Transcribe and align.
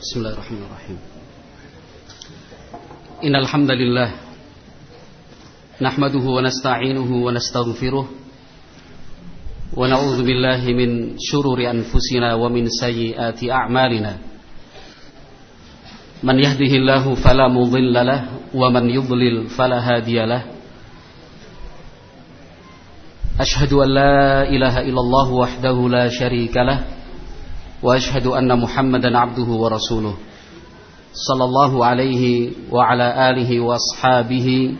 Bismillahirrahmanirrahim. 0.00 0.96
Innal 3.20 3.44
hamdalillah 3.44 4.08
nahmaduhu 5.76 6.24
wa 6.24 6.40
nasta'inuhu 6.40 7.20
wa 7.20 7.28
nastaghfiruh 7.36 8.08
wa 8.08 9.84
na'udzu 9.84 10.24
billahi 10.24 10.72
min 10.72 11.20
shururi 11.20 11.68
anfusina 11.68 12.32
wa 12.40 12.48
min 12.48 12.72
sayyiati 12.72 13.52
a'malina. 13.52 14.16
Man 16.24 16.40
yahdihillahu 16.40 17.20
fala 17.20 17.52
mudilla 17.52 18.00
lah 18.00 18.20
wa 18.56 18.72
man 18.72 18.88
yudlil 18.88 19.52
fala 19.52 19.84
hadiyalah. 19.84 20.48
Ashhadu 23.36 23.84
an 23.84 23.88
la 23.92 24.48
ilaha 24.48 24.80
illallah 24.80 25.28
wahdahu 25.28 25.92
la 25.92 26.08
sharika 26.08 26.64
lah. 26.64 26.99
وأشهد 27.82 28.26
أن 28.26 28.60
محمدا 28.60 29.18
عبده 29.18 29.48
ورسوله 29.48 30.14
صلى 31.12 31.44
الله 31.44 31.84
عليه 31.84 32.50
وعلى 32.70 33.30
آله 33.30 33.50
وأصحابه 33.60 34.74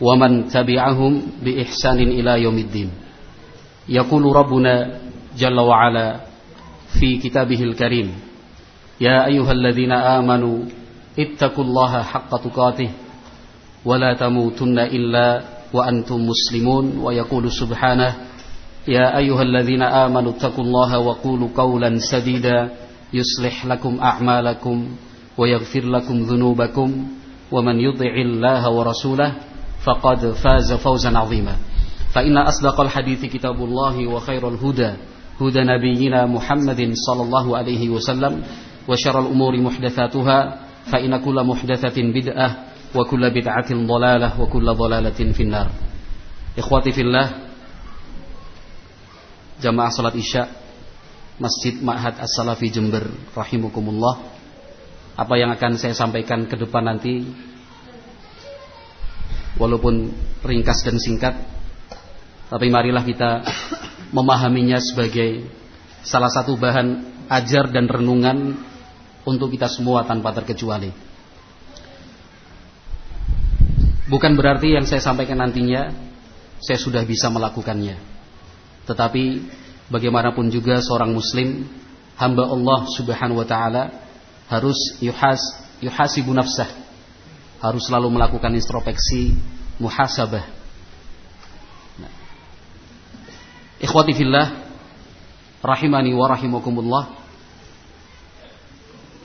ومن 0.00 0.48
تبعهم 0.48 1.22
بإحسان 1.44 1.98
إلى 1.98 2.42
يوم 2.42 2.58
الدين. 2.58 2.90
يقول 3.88 4.36
ربنا 4.36 5.00
جل 5.38 5.58
وعلا 5.60 6.20
في 7.00 7.16
كتابه 7.16 7.62
الكريم 7.62 8.08
يا 9.00 9.26
أيها 9.26 9.52
الذين 9.52 9.92
آمنوا 9.92 10.58
اتقوا 11.18 11.64
الله 11.64 12.02
حق 12.02 12.30
تقاته 12.36 12.90
ولا 13.84 14.14
تموتن 14.14 14.78
إلا 14.78 15.42
وأنتم 15.72 16.18
مسلمون. 16.26 16.98
ويقول 16.98 17.52
سبحانه 17.52 18.10
يا 18.88 19.16
أيها 19.18 19.42
الذين 19.42 19.82
آمنوا 19.82 20.32
اتقوا 20.32 20.64
الله 20.64 20.98
وقولوا 20.98 21.48
قولا 21.54 21.98
سديدا 21.98 22.70
يصلح 23.14 23.66
لكم 23.66 24.00
أعمالكم 24.00 24.88
ويغفر 25.38 25.84
لكم 25.84 26.14
ذنوبكم 26.22 27.06
ومن 27.52 27.80
يطع 27.80 28.14
الله 28.26 28.70
ورسوله 28.70 29.34
فقد 29.84 30.18
فاز 30.32 30.72
فوزا 30.72 31.18
عظيما. 31.18 31.56
فإن 32.14 32.36
أصدق 32.38 32.80
الحديث 32.80 33.24
كتاب 33.24 33.54
الله 33.64 34.06
وخير 34.06 34.48
الهدى 34.48 34.92
هدى 35.40 35.60
نبينا 35.60 36.26
محمد 36.26 36.92
صلى 36.94 37.22
الله 37.22 37.56
عليه 37.56 37.88
وسلم 37.88 38.42
وشر 38.88 39.20
الأمور 39.20 39.60
محدثاتها 39.60 40.58
فإن 40.92 41.16
كل 41.16 41.44
محدثة 41.44 42.02
بدعة 42.02 42.56
وكل 42.94 43.30
بدعة 43.30 43.70
ضلالة 43.86 44.40
وكل 44.40 44.74
ضلالة 44.74 45.32
في 45.32 45.42
النار. 45.42 45.68
إخواتي 46.58 46.92
في 46.92 47.00
الله 47.00 47.30
jamaah 49.62 49.94
salat 49.94 50.18
isya 50.18 50.50
Masjid 51.38 51.78
Ma'had 51.78 52.18
As-Salafi 52.18 52.68
Jember 52.68 53.06
rahimukumullah. 53.32 54.34
Apa 55.14 55.38
yang 55.38 55.54
akan 55.54 55.78
saya 55.78 55.94
sampaikan 55.94 56.44
ke 56.50 56.58
depan 56.58 56.82
nanti 56.82 57.22
walaupun 59.56 60.10
ringkas 60.42 60.82
dan 60.82 60.96
singkat 60.98 61.36
tapi 62.52 62.68
marilah 62.68 63.00
kita 63.00 63.44
memahaminya 64.12 64.76
sebagai 64.76 65.48
salah 66.04 66.28
satu 66.28 66.58
bahan 66.60 67.00
ajar 67.32 67.72
dan 67.72 67.88
renungan 67.88 68.60
untuk 69.24 69.54
kita 69.56 69.72
semua 69.72 70.04
tanpa 70.04 70.36
terkecuali. 70.36 70.92
Bukan 74.12 74.36
berarti 74.36 74.76
yang 74.76 74.84
saya 74.84 75.00
sampaikan 75.00 75.40
nantinya 75.40 75.88
saya 76.60 76.76
sudah 76.76 77.00
bisa 77.08 77.32
melakukannya. 77.32 78.11
Tetapi 78.86 79.24
bagaimanapun 79.92 80.50
juga 80.50 80.82
seorang 80.82 81.14
muslim 81.14 81.68
hamba 82.18 82.48
Allah 82.48 82.80
Subhanahu 82.92 83.40
wa 83.42 83.46
taala 83.46 83.92
harus 84.50 84.78
yuhas 84.98 85.40
yuhasibu 85.82 86.30
nafsah. 86.34 86.70
Harus 87.62 87.86
selalu 87.86 88.10
melakukan 88.10 88.50
introspeksi, 88.50 89.38
muhasabah. 89.78 90.42
Nah. 92.02 92.12
Ikhwati 93.78 94.18
fillah 94.18 94.66
rahimani 95.62 96.10
wa 96.10 96.26
rahimakumullah. 96.26 97.04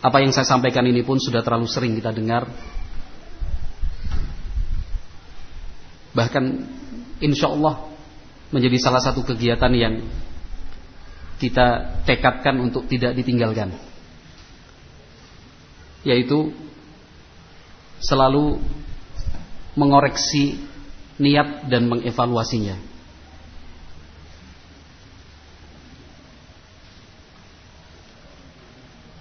Apa 0.06 0.22
yang 0.22 0.30
saya 0.30 0.46
sampaikan 0.46 0.86
ini 0.86 1.02
pun 1.02 1.18
sudah 1.18 1.42
terlalu 1.42 1.66
sering 1.66 1.98
kita 1.98 2.14
dengar. 2.14 2.46
Bahkan 6.14 6.44
insya 7.26 7.50
Allah 7.50 7.87
menjadi 8.52 8.78
salah 8.80 9.04
satu 9.04 9.24
kegiatan 9.28 9.72
yang 9.76 9.94
kita 11.38 12.00
tekadkan 12.08 12.58
untuk 12.58 12.88
tidak 12.90 13.14
ditinggalkan. 13.14 13.76
Yaitu 16.08 16.56
selalu 18.00 18.62
mengoreksi 19.78 20.58
niat 21.22 21.70
dan 21.70 21.86
mengevaluasinya. 21.90 22.78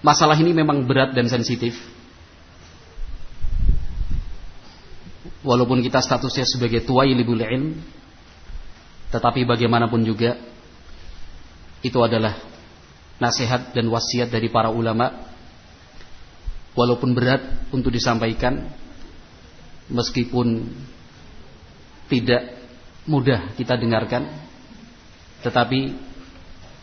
Masalah 0.06 0.38
ini 0.38 0.54
memang 0.54 0.86
berat 0.86 1.18
dan 1.18 1.26
sensitif. 1.26 1.74
Walaupun 5.42 5.82
kita 5.82 5.98
statusnya 5.98 6.46
sebagai 6.46 6.86
tuwailibul 6.86 7.42
ilm 7.42 7.74
tetapi 9.10 9.46
bagaimanapun 9.46 10.02
juga 10.02 10.34
itu 11.82 11.98
adalah 12.02 12.34
nasihat 13.22 13.72
dan 13.72 13.86
wasiat 13.88 14.28
dari 14.28 14.50
para 14.50 14.68
ulama. 14.72 15.34
Walaupun 16.76 17.16
berat 17.16 17.40
untuk 17.72 17.88
disampaikan 17.88 18.68
meskipun 19.88 20.68
tidak 22.12 22.52
mudah 23.08 23.54
kita 23.56 23.80
dengarkan 23.80 24.28
tetapi 25.40 25.94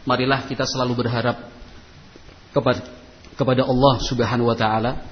marilah 0.08 0.50
kita 0.50 0.66
selalu 0.66 1.04
berharap 1.06 1.52
kepada 2.56 2.82
kepada 3.38 3.62
Allah 3.70 3.96
Subhanahu 4.02 4.50
wa 4.50 4.58
taala 4.58 5.04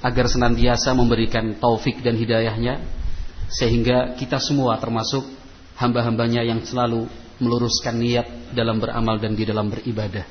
agar 0.00 0.26
senantiasa 0.32 0.96
memberikan 0.96 1.60
taufik 1.60 2.00
dan 2.00 2.16
hidayahnya 2.16 2.80
sehingga 3.50 4.14
kita 4.16 4.38
semua 4.38 4.78
termasuk 4.78 5.26
hamba-hambanya 5.80 6.44
yang 6.44 6.60
selalu 6.60 7.08
meluruskan 7.40 7.96
niat 7.96 8.52
dalam 8.52 8.76
beramal 8.76 9.16
dan 9.16 9.32
di 9.32 9.48
dalam 9.48 9.72
beribadah. 9.72 10.28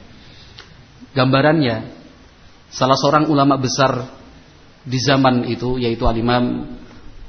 Gambarannya, 1.17 1.75
salah 2.69 2.93
seorang 2.93 3.25
ulama 3.33 3.57
besar 3.57 4.13
di 4.85 5.01
zaman 5.01 5.49
itu 5.49 5.81
yaitu 5.81 6.05
Al-Imam 6.05 6.69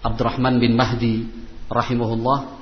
Abdurrahman 0.05 0.61
bin 0.61 0.77
Mahdi 0.77 1.25
rahimahullah 1.67 2.61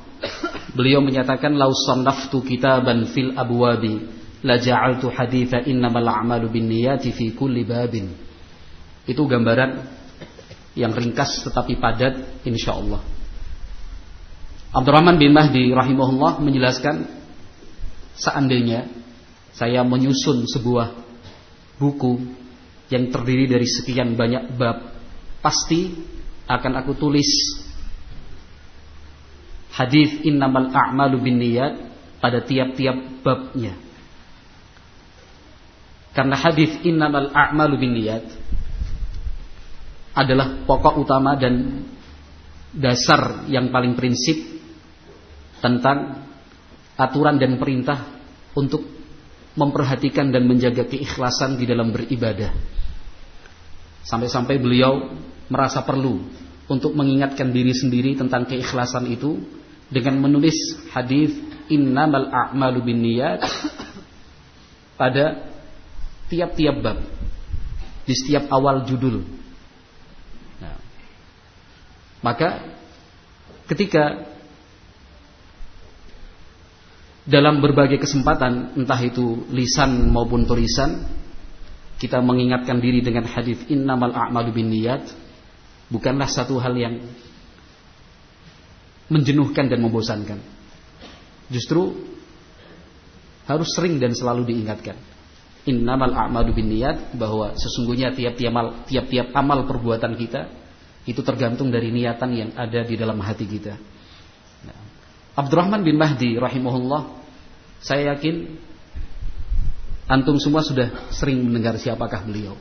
beliau 0.78 1.02
menyatakan 1.02 1.54
lau 1.58 1.74
sannaftu 1.74 2.42
kitaban 2.42 3.10
fil 3.10 3.34
abwabi 3.34 3.98
la 4.46 4.58
ja'altu 4.58 5.10
haditha 5.10 5.66
innamal 5.66 6.06
a'malu 6.06 6.50
binniyati 6.50 7.10
fi 7.10 7.34
kulli 7.34 7.66
babin 7.66 8.14
itu 9.06 9.22
gambaran 9.22 9.82
yang 10.78 10.94
ringkas 10.94 11.42
tetapi 11.46 11.78
padat 11.78 12.46
insyaallah 12.46 13.17
Abdurrahman 14.68 15.16
bin 15.16 15.32
Mahdi 15.32 15.72
rahimahullah 15.72 16.44
menjelaskan 16.44 17.08
seandainya 18.20 18.84
saya 19.56 19.80
menyusun 19.80 20.44
sebuah 20.44 20.92
buku 21.80 22.20
yang 22.92 23.08
terdiri 23.08 23.48
dari 23.48 23.64
sekian 23.64 24.12
banyak 24.12 24.60
bab, 24.60 24.92
pasti 25.40 25.96
akan 26.48 26.72
aku 26.84 26.92
tulis 27.00 27.28
hadis 29.72 30.20
innamal 30.24 30.68
a'malu 30.68 31.16
binniyat 31.22 31.72
pada 32.20 32.44
tiap-tiap 32.44 33.24
babnya. 33.24 33.72
Karena 36.12 36.36
hadis 36.36 36.76
innamal 36.84 37.30
a'malu 37.32 37.78
binniyat 37.78 38.24
adalah 40.12 40.66
pokok 40.66 40.98
utama 40.98 41.38
dan 41.38 41.86
dasar 42.74 43.48
yang 43.48 43.72
paling 43.72 43.94
prinsip 43.94 44.57
tentang 45.58 46.28
aturan 46.98 47.38
dan 47.38 47.58
perintah 47.58 48.18
untuk 48.54 48.82
memperhatikan 49.58 50.30
dan 50.30 50.46
menjaga 50.46 50.86
keikhlasan 50.86 51.58
di 51.58 51.66
dalam 51.66 51.90
beribadah. 51.90 52.54
Sampai-sampai 54.06 54.56
beliau 54.62 55.18
merasa 55.50 55.82
perlu 55.82 56.22
untuk 56.70 56.94
mengingatkan 56.94 57.50
diri 57.50 57.74
sendiri 57.74 58.14
tentang 58.14 58.46
keikhlasan 58.46 59.10
itu 59.10 59.40
dengan 59.88 60.20
menulis 60.20 60.54
hadis 60.94 61.32
innamal 61.72 62.28
a'malu 62.28 62.84
binniyat 62.84 63.40
pada 65.00 65.48
tiap-tiap 66.28 66.76
bab 66.84 66.98
di 68.04 68.14
setiap 68.16 68.48
awal 68.52 68.84
judul. 68.84 69.24
Nah, 70.60 70.76
maka 72.24 72.64
ketika 73.68 74.28
dalam 77.28 77.60
berbagai 77.60 78.00
kesempatan 78.00 78.72
entah 78.80 79.00
itu 79.04 79.44
lisan 79.52 80.08
maupun 80.08 80.48
tulisan 80.48 81.04
kita 82.00 82.24
mengingatkan 82.24 82.80
diri 82.80 83.04
dengan 83.04 83.28
hadis 83.28 83.68
innamal 83.68 84.16
a'malu 84.16 84.48
binniyat 84.56 85.12
bukanlah 85.92 86.24
satu 86.24 86.56
hal 86.56 86.72
yang 86.72 87.04
menjenuhkan 89.12 89.68
dan 89.68 89.84
membosankan. 89.84 90.40
Justru 91.52 91.96
harus 93.44 93.68
sering 93.76 94.00
dan 94.00 94.16
selalu 94.16 94.48
diingatkan. 94.48 94.96
Innamal 95.68 96.16
a'malu 96.16 96.56
binniyat 96.56 97.12
bahwa 97.12 97.52
sesungguhnya 97.60 98.16
tiap-tiap 98.16 98.52
amal, 98.52 98.66
tiap-tiap 98.88 99.36
amal 99.36 99.68
perbuatan 99.68 100.16
kita 100.16 100.48
itu 101.04 101.20
tergantung 101.20 101.68
dari 101.68 101.92
niatan 101.92 102.30
yang 102.32 102.50
ada 102.56 102.84
di 102.84 102.94
dalam 102.96 103.20
hati 103.20 103.44
kita. 103.48 103.76
Abdurrahman 105.38 105.86
bin 105.86 105.94
Mahdi 105.94 106.34
rahimahullah 106.34 107.14
saya 107.78 108.18
yakin 108.18 108.58
Antum 110.08 110.40
semua 110.40 110.64
sudah 110.64 111.12
sering 111.12 111.44
mendengar 111.44 111.76
siapakah 111.76 112.24
beliau. 112.24 112.56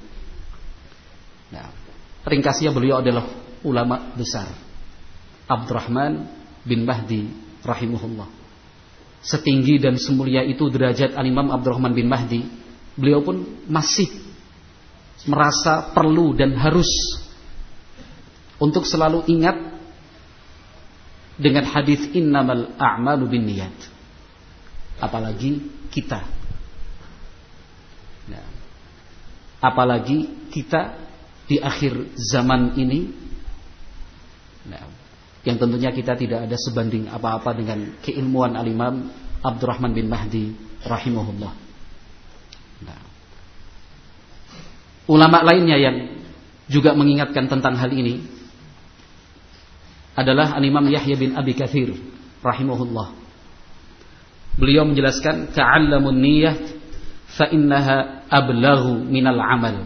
Nah, 1.47 1.71
ringkasnya 2.27 2.75
beliau 2.75 3.00
adalah 3.00 3.24
ulama 3.63 4.12
besar. 4.19 4.51
Abdurrahman 5.47 6.27
bin 6.68 6.83
Mahdi 6.83 7.31
rahimahullah. 7.63 8.27
Setinggi 9.23 9.80
dan 9.80 9.95
semulia 9.95 10.44
itu 10.44 10.68
derajat 10.68 11.15
Al-Imam 11.15 11.56
Abdurrahman 11.56 11.95
bin 11.95 12.12
Mahdi, 12.12 12.44
beliau 13.00 13.23
pun 13.23 13.47
masih 13.71 14.12
merasa 15.23 15.95
perlu 15.95 16.35
dan 16.35 16.51
harus 16.59 16.88
untuk 18.59 18.83
selalu 18.83 19.23
ingat 19.31 19.56
dengan 21.38 21.63
hadis 21.69 22.10
innamal 22.18 22.74
a'malu 22.81 23.30
binniyat. 23.30 23.78
Apalagi 24.98 25.62
kita 25.94 26.38
Nah, 28.28 28.45
apalagi 29.63 30.51
kita 30.51 31.00
di 31.48 31.57
akhir 31.63 32.12
zaman 32.19 32.75
ini, 32.75 33.07
nah, 34.68 34.84
yang 35.48 35.56
tentunya 35.56 35.95
kita 35.95 36.19
tidak 36.19 36.44
ada 36.44 36.57
sebanding 36.60 37.07
apa-apa 37.07 37.56
dengan 37.56 37.95
keilmuan 38.04 38.60
alimam 38.60 39.07
Abdurrahman 39.40 39.95
bin 39.95 40.12
Mahdi 40.12 40.51
rahimahullah. 40.83 41.54
Nah, 42.83 43.00
ulama 45.07 45.40
lainnya 45.48 45.80
yang 45.80 45.98
juga 46.68 46.92
mengingatkan 46.92 47.48
tentang 47.48 47.80
hal 47.80 47.95
ini 47.95 48.37
adalah 50.18 50.58
Al-Imam 50.58 50.90
Yahya 50.90 51.14
bin 51.14 51.38
Abi 51.38 51.54
Kathir 51.54 51.94
rahimahullah. 52.42 53.14
Beliau 54.58 54.90
menjelaskan 54.90 55.54
ta'allamun 55.54 56.18
niyyah 56.18 56.58
fa 57.30 57.46
innaha 57.54 58.25
ablaghu 58.25 59.06
minal 59.06 59.38
amal. 59.38 59.86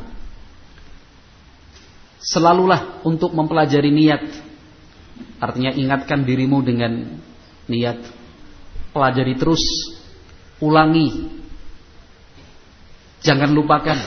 Selalulah 2.24 3.04
untuk 3.04 3.36
mempelajari 3.36 3.92
niat. 3.92 4.24
Artinya 5.44 5.76
ingatkan 5.76 6.24
dirimu 6.24 6.64
dengan 6.64 7.20
niat. 7.68 8.00
Pelajari 8.96 9.36
terus, 9.36 9.60
ulangi. 10.64 11.28
Jangan 13.20 13.52
lupakan. 13.52 13.98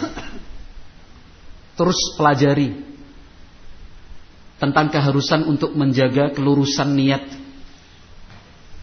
Terus 1.75 1.99
pelajari 2.15 2.94
tentang 4.65 4.89
keharusan 4.89 5.45
untuk 5.45 5.77
menjaga 5.77 6.33
kelurusan 6.33 6.97
niat. 6.97 7.25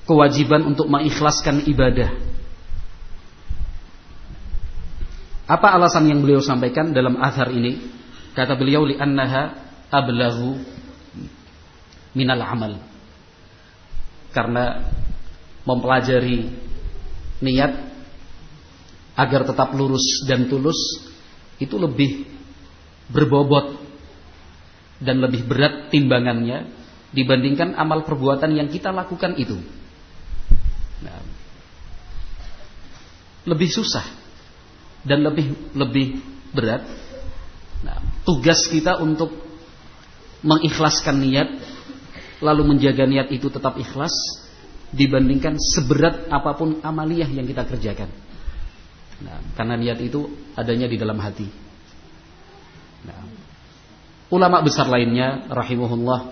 Kewajiban 0.06 0.66
untuk 0.70 0.92
mengikhlaskan 0.92 1.66
ibadah 1.66 2.32
Apa 5.52 5.76
alasan 5.76 6.08
yang 6.08 6.24
beliau 6.24 6.40
sampaikan 6.40 6.96
dalam 6.96 7.20
azhar 7.20 7.52
ini? 7.52 7.76
Kata 8.32 8.56
beliau 8.56 8.88
li 8.88 8.96
annaha 8.96 9.52
ablaghu 9.92 10.56
minal 12.16 12.40
amal. 12.40 12.80
Karena 14.32 14.80
mempelajari 15.68 16.48
niat 17.44 17.74
agar 19.20 19.44
tetap 19.44 19.76
lurus 19.76 20.24
dan 20.24 20.48
tulus 20.48 20.80
itu 21.60 21.76
lebih 21.76 22.24
berbobot 23.12 23.76
dan 25.02 25.18
lebih 25.18 25.50
berat 25.50 25.90
timbangannya 25.90 26.70
dibandingkan 27.12 27.76
amal 27.76 28.06
perbuatan 28.08 28.56
yang 28.56 28.70
kita 28.72 28.94
lakukan 28.94 29.36
itu. 29.36 29.58
Nah, 31.02 31.20
lebih 33.50 33.68
susah 33.74 34.06
dan 35.02 35.26
lebih 35.26 35.74
lebih 35.74 36.22
berat. 36.54 36.86
Nah, 37.82 37.98
tugas 38.22 38.70
kita 38.70 39.02
untuk 39.02 39.34
mengikhlaskan 40.46 41.18
niat 41.18 41.50
lalu 42.42 42.74
menjaga 42.74 43.06
niat 43.06 43.30
itu 43.34 43.50
tetap 43.50 43.78
ikhlas 43.78 44.14
dibandingkan 44.94 45.58
seberat 45.58 46.30
apa 46.30 46.54
pun 46.54 46.82
amaliyah 46.82 47.30
yang 47.30 47.46
kita 47.50 47.66
kerjakan. 47.66 48.10
Nah, 49.22 49.38
karena 49.54 49.78
niat 49.78 50.00
itu 50.02 50.30
adanya 50.58 50.90
di 50.90 50.98
dalam 50.98 51.18
hati. 51.22 51.46
Nah, 53.06 53.22
ulama 54.32 54.64
besar 54.64 54.88
lainnya 54.88 55.46
rahimahullah 55.52 56.32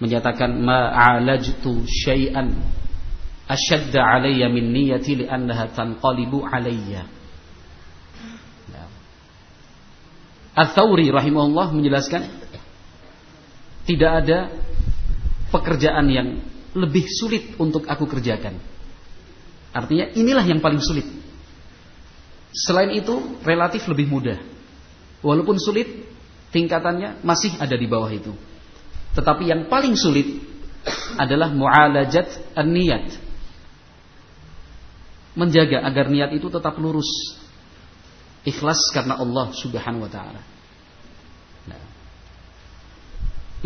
menyatakan 0.00 0.48
ma'alajtu 0.58 1.84
syai'an 1.84 2.56
asyadda 3.44 4.00
alayya 4.00 4.48
min 4.48 4.72
niyati 4.72 5.24
li'annaha 5.24 5.70
tanqalibu 5.76 6.42
alayya. 6.42 7.04
Al-Thawri 10.58 11.06
rahimahullah 11.14 11.70
menjelaskan 11.70 12.26
tidak 13.86 14.10
ada 14.26 14.38
pekerjaan 15.54 16.06
yang 16.10 16.28
lebih 16.74 17.06
sulit 17.06 17.54
untuk 17.62 17.86
aku 17.86 18.10
kerjakan. 18.10 18.58
Artinya 19.70 20.10
inilah 20.18 20.42
yang 20.42 20.58
paling 20.58 20.82
sulit. 20.82 21.06
Selain 22.50 22.90
itu 22.90 23.38
relatif 23.46 23.86
lebih 23.86 24.10
mudah. 24.10 24.38
Walaupun 25.22 25.62
sulit 25.62 25.86
tingkatannya 26.54 27.24
masih 27.24 27.56
ada 27.60 27.74
di 27.76 27.86
bawah 27.88 28.08
itu. 28.12 28.32
Tetapi 29.16 29.50
yang 29.50 29.66
paling 29.66 29.98
sulit 29.98 30.40
adalah 31.18 31.50
mu'alajat 31.52 32.54
an-niyat. 32.56 33.06
Menjaga 35.38 35.86
agar 35.86 36.10
niat 36.10 36.34
itu 36.34 36.50
tetap 36.50 36.74
lurus 36.82 37.38
Ikhlas 38.48 38.80
karena 38.94 39.18
Allah 39.20 39.52
Subhanahu 39.52 40.08
wa 40.08 40.10
taala. 40.10 40.42
Nah. 41.68 41.84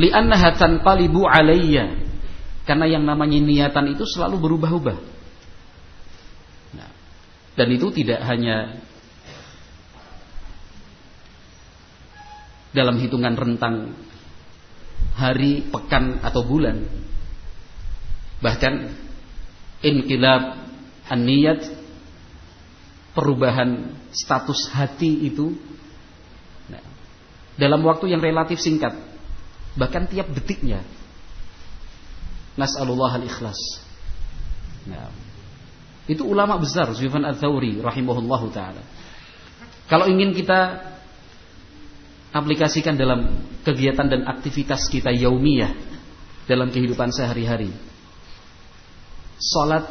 Li'annaha 0.00 0.58
tanqalibu 0.58 1.22
alayya. 1.28 1.92
Karena 2.66 2.86
yang 2.90 3.06
namanya 3.06 3.38
niatan 3.38 3.94
itu 3.94 4.02
selalu 4.08 4.42
berubah-ubah. 4.42 4.98
Nah. 6.74 6.90
Dan 7.54 7.68
itu 7.70 7.94
tidak 7.94 8.26
hanya 8.26 8.82
dalam 12.72 12.96
hitungan 12.96 13.36
rentang 13.36 13.92
hari, 15.16 15.64
pekan 15.68 16.20
atau 16.24 16.40
bulan. 16.44 16.82
Bahkan 18.40 18.74
inkilab 19.84 20.42
an-niyat 21.10 21.60
perubahan 23.12 23.92
status 24.14 24.72
hati 24.72 25.28
itu 25.28 25.52
nah, 26.70 26.80
dalam 27.60 27.84
waktu 27.84 28.14
yang 28.14 28.22
relatif 28.24 28.56
singkat 28.62 28.96
bahkan 29.76 30.08
tiap 30.08 30.32
detiknya 30.32 30.80
nas'alullah 32.56 33.20
al-ikhlas 33.20 33.58
nah, 34.88 35.12
itu 36.08 36.24
ulama 36.24 36.56
besar 36.56 36.88
Sufyan 36.96 37.28
al-Thawri 37.28 37.84
rahimahullahu 37.84 38.48
taala 38.52 38.80
kalau 39.92 40.08
ingin 40.08 40.32
kita 40.32 40.91
aplikasikan 42.32 42.96
dalam 42.96 43.44
kegiatan 43.62 44.08
dan 44.08 44.24
aktivitas 44.26 44.88
kita 44.88 45.12
yaumiyah 45.12 45.72
dalam 46.48 46.72
kehidupan 46.72 47.12
sehari-hari 47.12 47.70
salat 49.38 49.84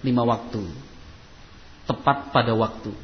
lima 0.00 0.24
waktu 0.24 0.90
tepat 1.90 2.30
pada 2.30 2.54
waktu. 2.54 2.94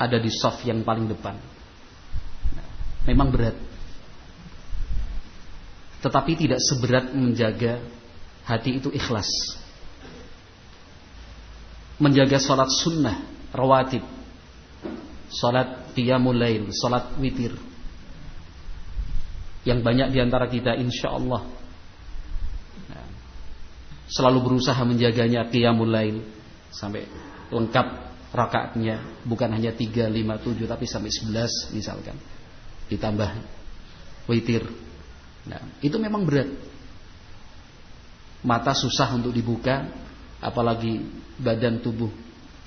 Ada 0.00 0.16
di 0.16 0.32
soft 0.32 0.64
yang 0.64 0.80
paling 0.80 1.04
depan. 1.06 1.36
Memang 3.04 3.28
berat. 3.28 3.54
Tetapi 6.00 6.32
tidak 6.34 6.60
seberat 6.64 7.12
menjaga 7.12 7.84
hati 8.48 8.80
itu 8.80 8.88
ikhlas. 8.88 9.28
Menjaga 12.00 12.42
sholat 12.42 12.72
sunnah, 12.74 13.22
rawatib. 13.54 14.02
Sholat 15.34 15.90
qiyamul 15.98 16.38
lail, 16.38 16.70
sholat 16.70 17.18
witir. 17.18 17.52
Yang 19.66 19.80
banyak 19.82 20.08
di 20.14 20.18
antara 20.22 20.46
kita 20.46 20.78
insya 20.78 21.10
Allah 21.10 21.42
selalu 24.04 24.38
berusaha 24.44 24.78
menjaganya 24.84 25.48
qiyamul 25.48 25.88
lail 25.88 26.22
sampai 26.68 27.08
lengkap 27.48 27.86
rakaatnya 28.34 29.22
bukan 29.22 29.50
hanya 29.54 29.70
3, 29.70 30.10
5, 30.10 30.10
7 30.10 30.70
tapi 30.70 30.84
sampai 30.86 31.10
11 31.10 31.74
misalkan. 31.74 32.16
Ditambah 32.90 33.30
witir. 34.28 34.66
Nah, 35.48 35.60
itu 35.80 35.96
memang 35.96 36.26
berat. 36.26 36.50
Mata 38.44 38.76
susah 38.76 39.16
untuk 39.16 39.32
dibuka, 39.32 39.88
apalagi 40.36 41.00
badan 41.40 41.80
tubuh 41.80 42.12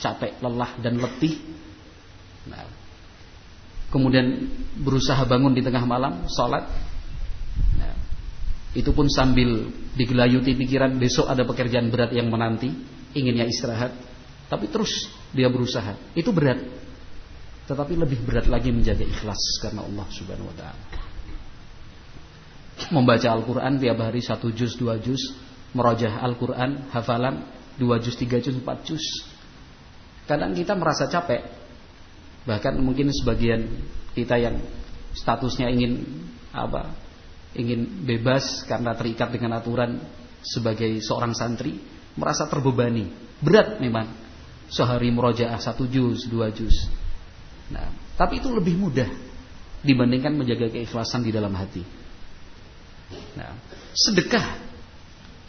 capek, 0.01 0.41
lelah 0.41 0.73
dan 0.81 0.97
letih. 0.97 1.37
Nah, 2.47 2.65
kemudian 3.91 4.47
berusaha 4.79 5.23
bangun 5.23 5.53
di 5.55 5.61
tengah 5.63 5.83
malam, 5.83 6.27
sholat. 6.31 6.67
Nah, 7.79 7.95
itu 8.75 8.91
pun 8.91 9.07
sambil 9.11 9.69
digelayuti 9.95 10.55
pikiran 10.55 10.95
besok 10.99 11.27
ada 11.31 11.43
pekerjaan 11.43 11.91
berat 11.91 12.11
yang 12.15 12.27
menanti, 12.31 12.71
inginnya 13.15 13.47
istirahat. 13.47 13.95
Tapi 14.47 14.71
terus 14.71 15.11
dia 15.35 15.51
berusaha. 15.51 15.95
Itu 16.15 16.31
berat. 16.31 16.63
Tetapi 17.67 17.99
lebih 17.99 18.23
berat 18.23 18.47
lagi 18.47 18.71
menjaga 18.71 19.03
ikhlas 19.03 19.59
karena 19.59 19.83
Allah 19.83 20.07
Subhanahu 20.07 20.47
wa 20.47 20.55
taala. 20.55 20.83
Membaca 22.87 23.27
Al-Qur'an 23.33 23.75
tiap 23.81 23.99
hari 23.99 24.23
satu 24.23 24.53
juz, 24.55 24.79
dua 24.79 24.95
juz, 25.01 25.35
merojah 25.75 26.23
Al-Qur'an, 26.23 26.87
hafalan 26.95 27.43
dua 27.75 27.99
juz, 27.99 28.15
tiga 28.15 28.39
juz, 28.39 28.55
empat 28.55 28.87
juz. 28.87 29.03
Kadang 30.29 30.55
kita 30.55 30.77
merasa 30.79 31.11
capek. 31.11 31.43
Bahkan 32.47 32.79
mungkin 32.79 33.11
sebagian 33.11 33.67
kita 34.15 34.39
yang 34.39 34.63
statusnya 35.11 35.67
ingin 35.67 36.07
apa? 36.55 36.95
Ingin 37.51 38.07
bebas 38.07 38.63
karena 38.63 38.95
terikat 38.95 39.35
dengan 39.35 39.59
aturan 39.59 39.99
sebagai 40.39 41.03
seorang 41.03 41.35
santri, 41.35 41.75
merasa 42.15 42.47
terbebani. 42.47 43.11
Berat 43.43 43.83
memang 43.83 44.07
sehari 44.71 45.11
murojaah 45.11 45.59
satu 45.59 45.83
juz, 45.91 46.23
dua 46.31 46.49
juz. 46.55 46.87
Nah, 47.67 47.91
tapi 48.15 48.39
itu 48.39 48.47
lebih 48.47 48.79
mudah 48.79 49.11
dibandingkan 49.83 50.31
menjaga 50.33 50.71
keikhlasan 50.71 51.27
di 51.27 51.35
dalam 51.35 51.51
hati. 51.51 51.83
Nah, 53.35 53.55
sedekah, 53.91 54.45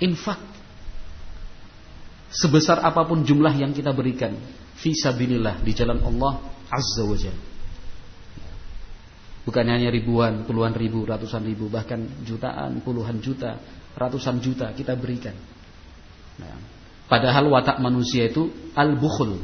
infak, 0.02 0.38
sebesar 2.31 2.83
apa 2.83 3.07
pun 3.07 3.23
jumlah 3.23 3.55
yang 3.55 3.71
kita 3.71 3.95
berikan, 3.95 4.35
fisabilillah 4.78 5.62
di 5.62 5.73
jalan 5.75 6.02
Allah 6.02 6.57
Azza 6.68 7.02
wa 7.04 7.16
Jalla. 7.16 7.44
Bukan 9.48 9.64
hanya 9.64 9.88
ribuan, 9.88 10.44
puluhan 10.44 10.76
ribu, 10.76 11.08
ratusan 11.08 11.40
ribu, 11.40 11.72
bahkan 11.72 12.04
jutaan, 12.28 12.84
puluhan 12.84 13.16
juta, 13.25 13.56
ratusan 13.96 14.44
juta 14.44 14.76
kita 14.76 14.92
berikan. 14.92 15.32
Nah, 16.37 16.78
Padahal 17.08 17.48
watak 17.48 17.80
manusia 17.80 18.28
itu 18.28 18.52
al-bukhul, 18.76 19.40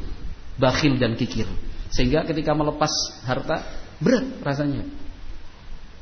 bakhil 0.61 1.01
dan 1.01 1.17
kikir. 1.17 1.49
Sehingga 1.89 2.21
ketika 2.29 2.53
melepas 2.53 2.93
harta 3.25 3.65
berat 3.97 4.37
rasanya. 4.45 4.85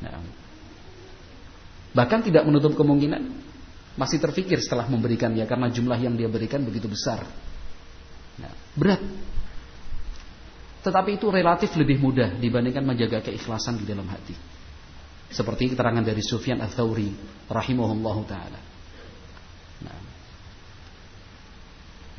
Nah, 0.03 0.19
bahkan 1.95 2.19
tidak 2.19 2.43
menutup 2.43 2.75
kemungkinan 2.75 3.31
masih 3.95 4.19
terfikir 4.19 4.59
setelah 4.59 4.91
memberikannya 4.91 5.47
karena 5.47 5.71
jumlah 5.71 5.95
yang 5.95 6.19
dia 6.19 6.27
berikan 6.27 6.67
begitu 6.67 6.91
besar. 6.91 7.23
Nah, 8.43 8.51
berat. 8.75 8.99
Tetapi 10.83 11.15
itu 11.15 11.31
relatif 11.31 11.71
lebih 11.79 12.03
mudah 12.03 12.35
dibandingkan 12.35 12.83
menjaga 12.83 13.23
keikhlasan 13.23 13.79
di 13.79 13.87
dalam 13.87 14.03
hati. 14.11 14.35
Seperti 15.31 15.71
keterangan 15.71 16.03
dari 16.03 16.19
Sufyan 16.19 16.59
Ats-Tsauri 16.59 17.09
rahimahullahu 17.47 18.21
taala. 18.27 18.59
Nah, 19.81 19.99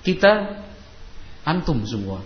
kita 0.01 0.33
antum 1.45 1.85
semua 1.85 2.25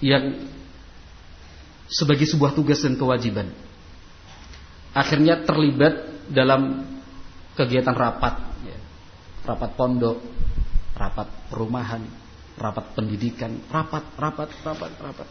yang 0.00 0.48
sebagai 1.90 2.24
sebuah 2.24 2.54
tugas 2.56 2.80
dan 2.80 2.96
kewajiban 2.96 3.50
akhirnya 4.94 5.42
terlibat 5.44 6.24
dalam 6.30 6.86
kegiatan 7.58 7.92
rapat 7.92 8.40
ya. 8.64 8.78
rapat 9.44 9.70
pondok 9.76 10.18
rapat 10.96 11.28
perumahan 11.50 12.02
rapat 12.60 12.92
pendidikan 12.92 13.56
rapat 13.72 14.04
rapat 14.20 14.52
rapat 14.60 14.92
rapat 15.00 15.28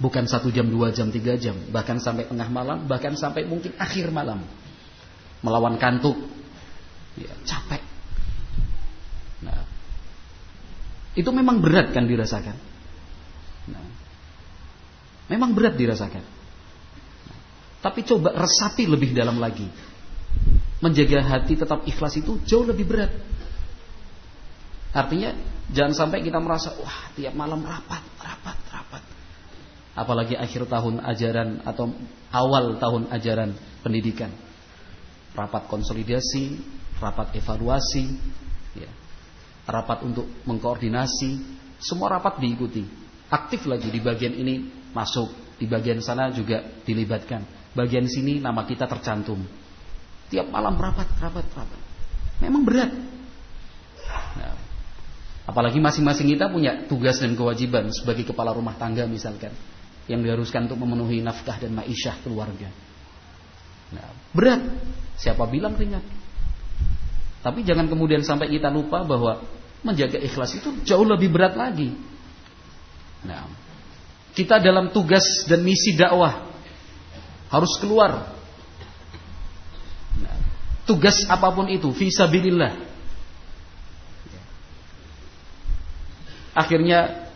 bukan 0.00 0.24
satu 0.24 0.48
jam 0.48 0.64
dua 0.64 0.90
jam 0.96 1.12
tiga 1.12 1.36
jam 1.36 1.54
bahkan 1.68 2.00
sampai 2.00 2.24
tengah 2.24 2.48
malam 2.48 2.88
bahkan 2.88 3.12
sampai 3.12 3.44
mungkin 3.44 3.76
akhir 3.76 4.08
malam 4.08 4.40
melawan 5.40 5.76
kantuk 5.80 6.16
ya, 7.16 7.32
capek. 7.48 7.82
Nah, 9.44 9.64
itu 11.16 11.30
memang 11.32 11.58
berat 11.64 11.90
kan 11.90 12.04
dirasakan. 12.04 12.56
Nah, 13.72 13.84
memang 15.32 15.56
berat 15.56 15.74
dirasakan. 15.74 16.24
Nah, 17.26 17.38
tapi 17.80 18.04
coba 18.04 18.36
resapi 18.36 18.84
lebih 18.86 19.16
dalam 19.16 19.40
lagi. 19.40 19.66
Menjaga 20.80 21.20
hati 21.20 21.60
tetap 21.60 21.84
ikhlas 21.84 22.16
itu 22.16 22.40
jauh 22.48 22.64
lebih 22.64 22.88
berat. 22.88 23.12
Artinya 24.90 25.30
jangan 25.70 25.94
sampai 25.94 26.26
kita 26.26 26.42
merasa 26.42 26.74
wah 26.82 27.14
tiap 27.14 27.34
malam 27.38 27.62
rapat, 27.62 28.02
rapat, 28.18 28.58
rapat. 28.74 29.02
Apalagi 29.94 30.34
akhir 30.34 30.66
tahun 30.66 31.02
ajaran 31.02 31.62
atau 31.62 31.94
awal 32.34 32.78
tahun 32.82 33.10
ajaran 33.14 33.54
pendidikan. 33.86 34.30
Rapat 35.30 35.70
konsolidasi, 35.70 36.58
rapat 36.98 37.38
evaluasi, 37.38 38.04
ya, 38.74 38.90
rapat 39.70 40.02
untuk 40.02 40.26
mengkoordinasi, 40.42 41.38
semua 41.78 42.18
rapat 42.18 42.42
diikuti. 42.42 42.82
Aktif 43.30 43.62
lagi 43.70 43.94
di 43.94 44.02
bagian 44.02 44.34
ini 44.34 44.66
masuk, 44.90 45.54
di 45.54 45.70
bagian 45.70 46.02
sana 46.02 46.34
juga 46.34 46.66
dilibatkan. 46.82 47.46
Bagian 47.78 48.10
sini 48.10 48.42
nama 48.42 48.66
kita 48.66 48.90
tercantum. 48.90 49.38
Tiap 50.34 50.50
malam 50.50 50.74
rapat, 50.74 51.06
rapat, 51.22 51.46
rapat. 51.54 51.80
Memang 52.42 52.66
berat. 52.66 52.90
Nah, 54.34 54.69
apalagi 55.50 55.82
masing-masing 55.82 56.38
kita 56.38 56.46
punya 56.46 56.86
tugas 56.86 57.18
dan 57.18 57.34
kewajiban 57.34 57.90
sebagai 57.90 58.22
kepala 58.22 58.54
rumah 58.54 58.78
tangga 58.78 59.02
misalkan 59.10 59.50
yang 60.06 60.22
diharuskan 60.22 60.70
untuk 60.70 60.78
memenuhi 60.78 61.18
nafkah 61.22 61.58
dan 61.58 61.74
ma'isyah 61.74 62.22
keluarga. 62.22 62.70
Nah, 63.90 64.10
berat. 64.30 64.62
Siapa 65.18 65.46
bilang 65.50 65.74
ringan? 65.74 66.02
Tapi 67.42 67.66
jangan 67.66 67.86
kemudian 67.86 68.22
sampai 68.22 68.50
kita 68.50 68.70
lupa 68.70 69.02
bahwa 69.06 69.42
menjaga 69.86 70.18
ikhlas 70.18 70.54
itu 70.54 70.70
jauh 70.86 71.06
lebih 71.06 71.30
berat 71.30 71.54
lagi. 71.58 71.94
Nah, 73.22 73.46
kita 74.34 74.58
dalam 74.58 74.90
tugas 74.94 75.44
dan 75.46 75.62
misi 75.62 75.94
dakwah 75.94 76.46
harus 77.50 77.72
keluar. 77.78 78.34
Nah, 80.20 80.36
tugas 80.86 81.22
apa 81.26 81.48
pun 81.54 81.70
itu, 81.70 81.90
visabilillah. 81.94 82.89
Akhirnya 86.50 87.30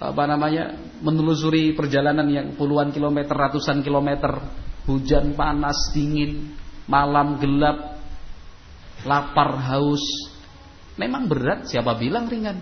apa 0.00 0.24
namanya 0.28 0.74
menelusuri 1.00 1.72
perjalanan 1.72 2.26
yang 2.28 2.46
puluhan 2.58 2.92
kilometer, 2.92 3.32
ratusan 3.32 3.80
kilometer, 3.80 4.36
hujan 4.84 5.32
panas, 5.32 5.92
dingin, 5.96 6.56
malam 6.84 7.40
gelap, 7.40 8.00
lapar, 9.08 9.56
haus. 9.72 10.04
Memang 10.94 11.26
berat, 11.26 11.66
siapa 11.66 11.96
bilang 11.98 12.30
ringan? 12.30 12.60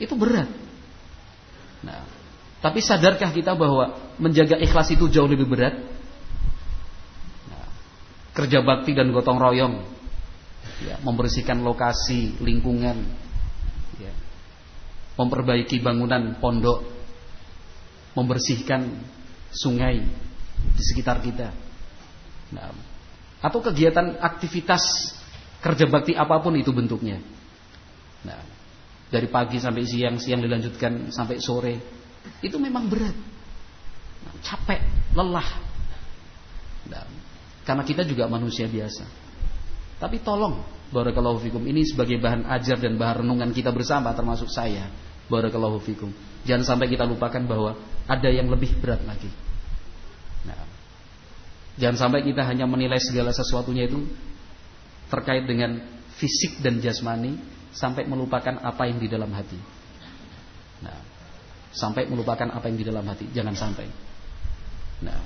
Itu 0.00 0.16
berat. 0.16 0.48
Nah, 1.82 2.06
tapi 2.62 2.78
sadarkah 2.78 3.34
kita 3.34 3.58
bahwa 3.58 4.14
menjaga 4.16 4.56
ikhlas 4.62 4.94
itu 4.94 5.10
jauh 5.10 5.26
lebih 5.26 5.50
berat? 5.50 5.74
Nah, 7.50 7.66
kerja 8.32 8.62
bakti 8.62 8.94
dan 8.94 9.10
gotong 9.10 9.36
royong, 9.36 9.74
ya, 10.86 10.96
membersihkan 11.02 11.60
lokasi, 11.60 12.38
lingkungan, 12.40 13.21
memperbaiki 15.22 15.78
bangunan 15.78 16.34
pondok, 16.42 16.82
membersihkan 18.18 18.90
sungai 19.54 20.02
di 20.74 20.82
sekitar 20.82 21.22
kita. 21.22 21.54
Nah, 22.52 22.74
atau 23.38 23.58
kegiatan 23.62 24.18
aktivitas 24.18 25.14
kerja 25.62 25.86
bakti 25.86 26.18
apa 26.18 26.42
pun 26.42 26.58
itu 26.58 26.74
bentuknya. 26.74 27.22
Nah, 28.26 28.42
dari 29.06 29.30
pagi 29.30 29.62
sampai 29.62 29.86
siang, 29.86 30.18
siang 30.18 30.42
dilanjutkan 30.42 31.14
sampai 31.14 31.38
sore, 31.38 31.74
itu 32.42 32.58
memang 32.58 32.90
berat, 32.90 33.14
nah, 34.26 34.34
capek, 34.42 34.80
lelah. 35.14 35.50
Nah, 36.90 37.06
karena 37.62 37.82
kita 37.86 38.02
juga 38.02 38.26
manusia 38.26 38.66
biasa. 38.66 39.06
Tapi 40.02 40.18
tolong, 40.18 40.58
barakallahu 40.90 41.38
fikum, 41.46 41.62
ini 41.62 41.86
sebagai 41.86 42.18
bahan 42.18 42.42
ajar 42.58 42.82
dan 42.82 42.98
bahan 42.98 43.22
renungan 43.22 43.54
kita 43.54 43.70
bersama, 43.70 44.10
termasuk 44.10 44.50
saya, 44.50 44.90
barakallahu 45.32 45.80
fikum. 45.80 46.12
Jangan 46.44 46.76
sampai 46.76 46.92
kita 46.92 47.08
lupakan 47.08 47.40
bahwa 47.48 47.80
ada 48.04 48.28
yang 48.28 48.52
lebih 48.52 48.76
berat 48.76 49.00
lagi. 49.08 49.32
Jangan 51.80 51.96
sampai 51.96 52.20
kita 52.20 52.44
hanya 52.44 52.68
menilai 52.68 53.00
segala 53.00 53.32
sesuatunya 53.32 53.88
itu 53.88 54.04
terkait 55.08 55.48
dengan 55.48 55.80
fisik 56.20 56.60
dan 56.60 56.80
jasmani 56.84 57.40
sampai 57.72 58.04
melupakan 58.04 58.60
apa 58.60 58.84
yang 58.84 59.00
di 59.00 59.08
dalam 59.08 59.32
hati. 59.32 59.56
Nah, 60.84 60.98
sampai 61.72 62.04
melupakan 62.12 62.52
apa 62.52 62.68
yang 62.68 62.76
di 62.76 62.84
dalam 62.84 63.04
hati, 63.08 63.24
jangan 63.32 63.56
sampai. 63.56 63.88
Nah, 65.00 65.20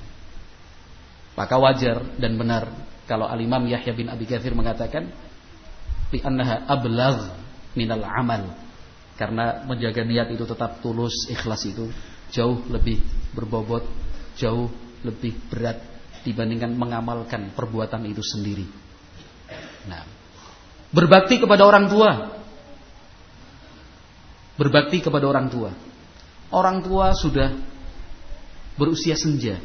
maka 1.35 1.55
wajar 1.59 2.15
dan 2.15 2.39
benar 2.39 2.71
kalau 3.03 3.27
Al-Imam 3.27 3.67
Yahya 3.67 3.91
bin 3.91 4.07
Abi 4.07 4.23
Katsir 4.23 4.55
mengatakan 4.55 5.11
li 6.15 6.19
annaha 6.23 6.63
ablagh 6.63 7.19
minal 7.75 8.07
amal. 8.07 8.55
Karena 9.17 9.65
menjaga 9.65 10.05
niat 10.05 10.29
itu 10.29 10.45
tetap 10.45 10.77
tulus, 10.85 11.25
ikhlas 11.33 11.65
itu 11.65 11.89
jauh 12.29 12.61
lebih 12.69 13.01
berbobot, 13.33 13.81
jauh 14.37 14.69
lebih 15.01 15.33
berat 15.49 15.81
dibandingkan 16.21 16.77
mengamalkan 16.77 17.49
perbuatan 17.57 18.05
itu 18.05 18.21
sendiri. 18.21 18.67
Nah, 19.89 20.05
berbakti 20.93 21.41
kepada 21.41 21.65
orang 21.65 21.89
tua. 21.89 22.11
Berbakti 24.57 25.01
kepada 25.01 25.25
orang 25.25 25.47
tua. 25.49 25.73
Orang 26.53 26.85
tua 26.85 27.17
sudah 27.17 27.53
berusia 28.77 29.17
senja. 29.17 29.57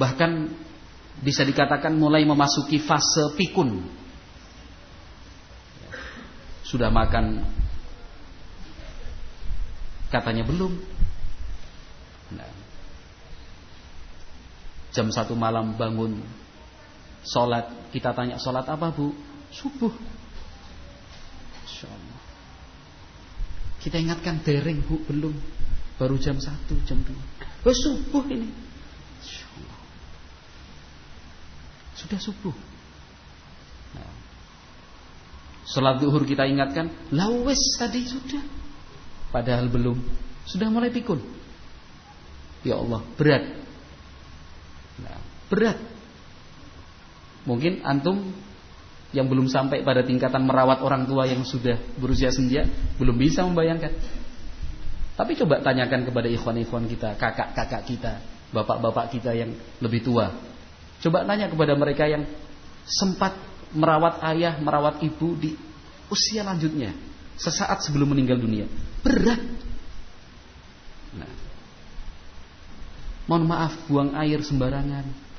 Bahkan 0.00 0.30
bisa 1.20 1.44
dikatakan 1.44 1.92
mulai 1.92 2.24
memasuki 2.24 2.80
fase 2.80 3.36
pikun. 3.36 3.84
Sudah 6.64 6.88
makan 6.88 7.44
katanya 10.10 10.42
belum. 10.44 10.74
Nah, 12.34 12.50
Jam 14.90 15.06
satu 15.14 15.38
malam 15.38 15.78
bangun. 15.78 16.18
Sholat. 17.22 17.94
Kita 17.94 18.10
tanya 18.10 18.42
sholat 18.42 18.66
apa 18.66 18.90
bu? 18.90 19.14
Subuh. 19.54 19.94
Kita 23.80 23.96
ingatkan 23.96 24.42
dereng 24.44 24.82
bu 24.84 25.00
Belum. 25.06 25.34
Baru 25.96 26.16
jam 26.18 26.36
satu 26.36 26.74
jam 26.88 27.00
dua. 27.06 27.22
Oh 27.64 27.76
subuh 27.76 28.24
ini. 28.28 28.50
Sudah 31.94 32.16
subuh. 32.16 32.56
Nah. 33.94 34.14
Sholat 35.68 36.00
duhur 36.00 36.24
kita 36.24 36.48
ingatkan 36.48 36.88
Lawes 37.12 37.60
tadi 37.76 38.08
sudah 38.08 38.40
Padahal 39.30 39.70
belum 39.70 39.96
Sudah 40.46 40.68
mulai 40.68 40.90
pikun 40.90 41.22
Ya 42.66 42.76
Allah 42.76 43.00
berat 43.16 43.44
Berat. 45.50 45.78
Mungkin 47.42 47.82
antum 47.82 48.30
yang 49.10 49.26
belum 49.26 49.50
sampai 49.50 49.82
pada 49.82 50.06
tingkatan 50.06 50.46
merawat 50.46 50.86
orang 50.86 51.02
tua 51.10 51.26
yang 51.26 51.42
sudah 51.42 51.74
berusia 51.98 52.30
senja 52.30 52.62
belum 53.02 53.18
bisa 53.18 53.42
membayangkan. 53.42 53.90
Tapi 55.18 55.32
coba 55.34 55.58
tanyakan 55.60 56.06
kepada 56.06 56.30
ikhwan-ikhwan 56.30 56.86
kita, 56.86 57.18
kakak-kakak 57.18 57.82
kita, 57.84 58.12
bapak-bapak 58.54 59.10
kita 59.10 59.34
yang 59.34 59.50
lebih 59.82 60.06
tua. 60.06 60.30
Coba 61.02 61.26
tanya 61.26 61.50
kepada 61.50 61.74
mereka 61.74 62.06
yang 62.06 62.22
sempat 62.86 63.34
merawat 63.74 64.22
ayah, 64.30 64.56
merawat 64.62 65.02
ibu 65.02 65.34
di 65.34 65.58
usia 66.06 66.46
lanjutnya, 66.46 66.94
sesaat 67.34 67.82
sebelum 67.82 68.14
meninggal 68.14 68.38
dunia. 68.38 68.70
Berat. 69.00 69.42
Nah, 71.16 71.32
mohon 73.26 73.44
maaf 73.48 73.74
buang 73.88 74.14
air 74.14 74.44
sembarangan 74.44 75.30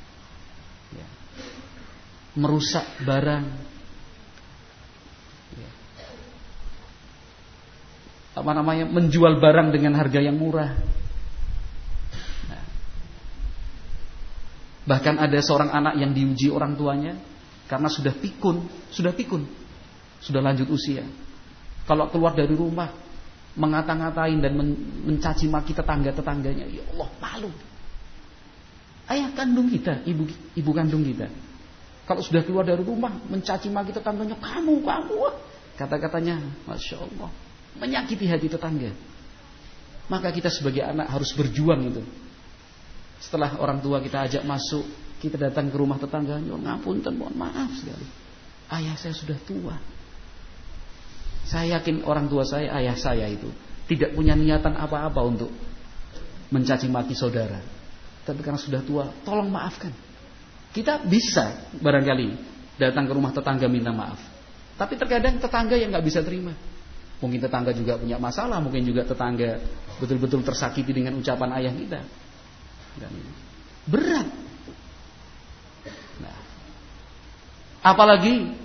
merusak 2.35 2.85
barang. 3.03 3.45
Ya. 5.59 5.71
Apa 8.39 8.51
namanya? 8.55 8.87
Menjual 8.87 9.39
barang 9.43 9.75
dengan 9.75 9.99
harga 9.99 10.19
yang 10.23 10.39
murah. 10.39 10.71
Nah. 12.47 12.65
Bahkan 14.87 15.15
ada 15.19 15.39
seorang 15.43 15.71
anak 15.75 15.99
yang 15.99 16.15
diuji 16.15 16.47
orang 16.47 16.79
tuanya 16.79 17.19
karena 17.67 17.87
sudah 17.91 18.15
pikun, 18.15 18.67
sudah 18.91 19.11
pikun, 19.11 19.43
sudah 20.23 20.39
lanjut 20.39 20.67
usia. 20.71 21.03
Kalau 21.83 22.07
keluar 22.07 22.31
dari 22.31 22.55
rumah 22.55 22.87
mengata-ngatain 23.55 24.39
dan 24.39 24.53
mencaci 25.07 25.47
maki 25.51 25.75
tetangga-tetangganya, 25.75 26.65
ya 26.71 26.83
Allah 26.95 27.09
malu. 27.19 27.51
Ayah 29.11 29.29
kandung 29.35 29.67
kita, 29.67 30.07
ibu 30.07 30.23
ibu 30.55 30.71
kandung 30.71 31.03
kita 31.03 31.27
kalau 32.11 32.21
sudah 32.27 32.43
keluar 32.43 32.67
dari 32.67 32.83
rumah 32.83 33.13
mencaci 33.29 33.71
maki 33.71 33.95
tetangganya, 33.95 34.35
kamu, 34.35 34.83
kamu. 34.83 35.31
Kata-katanya, 35.79 36.43
masya 36.67 36.99
Allah, 36.99 37.29
menyakiti 37.79 38.27
hati 38.27 38.51
tetangga. 38.51 38.91
Maka 40.11 40.33
kita 40.35 40.51
sebagai 40.51 40.83
anak 40.83 41.07
harus 41.07 41.31
berjuang 41.31 41.87
itu. 41.87 42.03
Setelah 43.23 43.55
orang 43.63 43.79
tua 43.79 44.03
kita 44.03 44.27
ajak 44.27 44.43
masuk, 44.43 44.83
kita 45.23 45.39
datang 45.39 45.71
ke 45.71 45.77
rumah 45.79 45.95
tetangganya, 46.01 46.51
ngapunten, 46.51 47.15
mohon 47.15 47.37
maaf 47.37 47.69
sekali. 47.79 48.03
Ayah 48.67 48.99
saya 48.99 49.15
sudah 49.15 49.39
tua. 49.47 49.79
Saya 51.45 51.79
yakin 51.79 52.05
orang 52.05 52.29
tua 52.29 52.45
saya, 52.45 52.71
ayah 52.79 52.95
saya 52.95 53.27
itu 53.27 53.49
tidak 53.91 54.15
punya 54.15 54.37
niatan 54.39 54.71
apa-apa 54.77 55.19
untuk 55.19 55.51
mencaci 56.47 56.87
maki 56.87 57.11
saudara. 57.11 57.59
Tapi 58.23 58.39
karena 58.39 58.59
sudah 58.59 58.79
tua, 58.85 59.11
tolong 59.27 59.51
maafkan. 59.51 59.91
Kita 60.71 61.03
bisa 61.03 61.67
barangkali 61.75 62.27
datang 62.79 63.09
ke 63.09 63.11
rumah 63.11 63.35
tetangga 63.35 63.67
minta 63.67 63.91
maaf. 63.91 64.19
Tapi 64.79 64.95
terkadang 64.95 65.41
tetangga 65.43 65.75
yang 65.75 65.91
nggak 65.91 66.05
bisa 66.07 66.23
terima. 66.23 66.55
Mungkin 67.19 67.37
tetangga 67.37 67.75
juga 67.75 67.99
punya 67.99 68.17
masalah, 68.17 68.57
mungkin 68.63 68.81
juga 68.87 69.03
tetangga 69.03 69.59
betul-betul 69.99 70.41
tersakiti 70.41 70.95
dengan 70.95 71.19
ucapan 71.19 71.49
ayah 71.59 71.73
kita. 71.75 71.99
Dan 72.97 73.11
berat. 73.85 74.27
Nah, 76.23 76.37
apalagi 77.83 78.55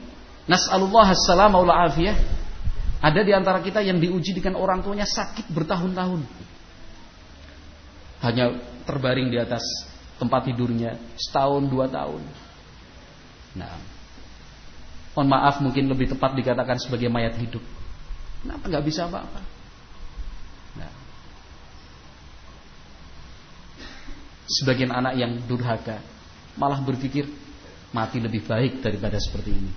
nas'alullah 0.47 1.11
wal 1.53 1.75
afiyah. 1.91 2.36
Ada 3.07 3.23
di 3.23 3.31
antara 3.31 3.62
kita 3.62 3.87
yang 3.87 4.03
diuji 4.03 4.35
dengan 4.35 4.59
orang 4.59 4.83
tuanya 4.83 5.07
sakit 5.07 5.55
bertahun-tahun. 5.55 6.27
Hanya 8.27 8.59
terbaring 8.83 9.31
di 9.31 9.38
atas 9.38 9.62
tempat 10.19 10.51
tidurnya 10.51 10.99
setahun 11.14 11.71
dua 11.71 11.87
tahun. 11.87 12.27
Nah, 13.55 13.79
mohon 15.14 15.29
maaf 15.31 15.62
mungkin 15.62 15.87
lebih 15.87 16.11
tepat 16.19 16.35
dikatakan 16.35 16.83
sebagai 16.83 17.07
mayat 17.07 17.38
hidup. 17.38 17.62
Kenapa 18.42 18.64
nggak 18.66 18.85
bisa 18.90 19.07
apa-apa? 19.07 19.40
Nah, 20.83 20.90
sebagian 24.51 24.90
anak 24.90 25.14
yang 25.14 25.47
durhaka 25.47 26.03
malah 26.59 26.83
berpikir 26.83 27.31
mati 27.95 28.19
lebih 28.19 28.42
baik 28.51 28.83
daripada 28.83 29.23
seperti 29.23 29.55
ini. 29.55 29.73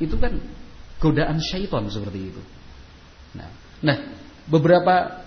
Itu 0.00 0.16
kan 0.16 0.32
godaan 0.98 1.38
syaitan 1.38 1.86
seperti 1.90 2.34
itu. 2.34 2.42
Nah, 3.38 3.48
nah 3.82 3.96
beberapa 4.50 5.22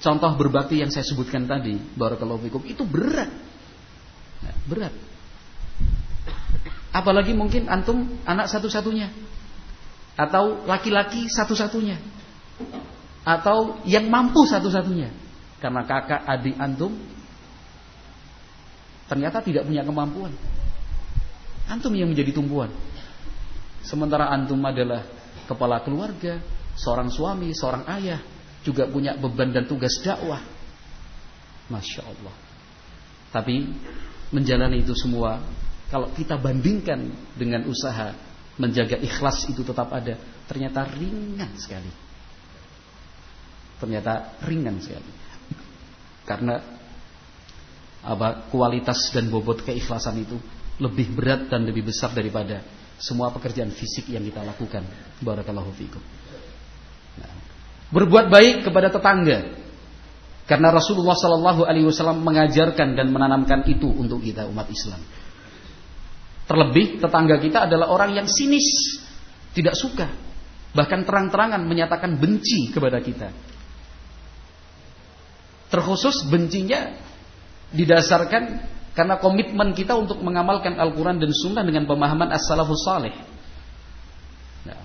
contoh 0.00 0.32
berbakti 0.40 0.80
yang 0.80 0.88
saya 0.88 1.04
sebutkan 1.04 1.44
tadi, 1.44 1.76
barakallahu 1.76 2.40
fikum, 2.48 2.62
itu 2.64 2.82
berat. 2.84 3.30
Nah, 4.40 4.56
berat. 4.66 4.94
Apalagi 6.90 7.36
mungkin 7.36 7.70
antum 7.70 8.18
anak 8.26 8.50
satu-satunya. 8.50 9.12
Atau 10.18 10.66
laki-laki 10.66 11.30
satu-satunya. 11.30 11.96
Atau 13.22 13.78
yang 13.86 14.10
mampu 14.10 14.42
satu-satunya. 14.48 15.12
Karena 15.62 15.84
kakak 15.84 16.24
adik 16.24 16.56
antum 16.56 16.96
ternyata 19.06 19.42
tidak 19.42 19.66
punya 19.66 19.82
kemampuan. 19.86 20.32
Antum 21.70 21.94
yang 21.94 22.10
menjadi 22.10 22.34
tumpuan. 22.34 22.70
Sementara 23.80 24.28
antum 24.28 24.60
adalah 24.64 25.04
kepala 25.48 25.80
keluarga, 25.80 26.40
seorang 26.76 27.08
suami, 27.08 27.50
seorang 27.56 27.84
ayah, 28.00 28.20
juga 28.60 28.86
punya 28.86 29.16
beban 29.16 29.50
dan 29.50 29.64
tugas 29.64 29.96
dakwah. 30.04 30.40
Masya 31.70 32.02
Allah. 32.02 32.34
Tapi 33.30 33.62
menjalani 34.34 34.82
itu 34.82 34.92
semua, 34.92 35.38
kalau 35.88 36.10
kita 36.12 36.36
bandingkan 36.36 37.08
dengan 37.38 37.64
usaha 37.66 38.12
menjaga 38.60 38.98
ikhlas 39.00 39.48
itu 39.48 39.64
tetap 39.64 39.88
ada, 39.94 40.18
ternyata 40.44 40.84
ringan 40.92 41.50
sekali. 41.56 41.90
Ternyata 43.80 44.36
ringan 44.44 44.76
sekali. 44.82 45.12
Karena 46.28 46.60
apa 48.00 48.48
kualitas 48.48 49.12
dan 49.12 49.28
bobot 49.28 49.64
keikhlasan 49.64 50.24
itu 50.24 50.36
lebih 50.80 51.12
berat 51.12 51.52
dan 51.52 51.68
lebih 51.68 51.88
besar 51.88 52.12
daripada 52.16 52.64
semua 53.00 53.32
pekerjaan 53.32 53.72
fisik 53.72 54.12
yang 54.12 54.20
kita 54.20 54.44
lakukan. 54.44 54.84
Barakallahu 55.24 55.72
fiikum. 55.72 56.04
Nah, 57.16 57.32
Berbuat 57.90 58.28
baik 58.28 58.68
kepada 58.68 58.92
tetangga. 58.92 59.56
Karena 60.44 60.68
Rasulullah 60.74 61.14
Sallallahu 61.14 61.62
Alaihi 61.64 61.86
Wasallam 61.88 62.20
mengajarkan 62.26 62.98
dan 62.98 63.08
menanamkan 63.08 63.64
itu 63.70 63.86
untuk 63.86 64.20
kita 64.20 64.44
umat 64.50 64.66
Islam. 64.68 65.00
Terlebih 66.44 66.98
tetangga 66.98 67.38
kita 67.38 67.70
adalah 67.70 67.94
orang 67.94 68.18
yang 68.18 68.26
sinis, 68.26 68.98
tidak 69.54 69.78
suka, 69.78 70.10
bahkan 70.74 71.06
terang-terangan 71.06 71.62
menyatakan 71.62 72.18
benci 72.18 72.74
kepada 72.74 72.98
kita. 72.98 73.30
Terkhusus 75.70 76.26
bencinya 76.26 76.98
didasarkan 77.70 78.42
karena 78.92 79.18
komitmen 79.22 79.72
kita 79.72 79.94
untuk 79.94 80.18
mengamalkan 80.20 80.76
Al-Quran 80.76 81.22
dan 81.22 81.30
Sunnah 81.30 81.62
dengan 81.62 81.86
pemahaman 81.86 82.34
as-salafus 82.34 82.82
salih. 82.82 83.14
Nah, 84.66 84.80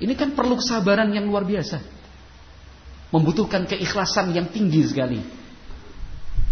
ini 0.00 0.16
kan 0.16 0.32
perlu 0.32 0.56
kesabaran 0.56 1.12
yang 1.12 1.28
luar 1.28 1.44
biasa. 1.44 1.82
Membutuhkan 3.12 3.68
keikhlasan 3.70 4.34
yang 4.34 4.50
tinggi 4.50 4.82
sekali. 4.88 5.20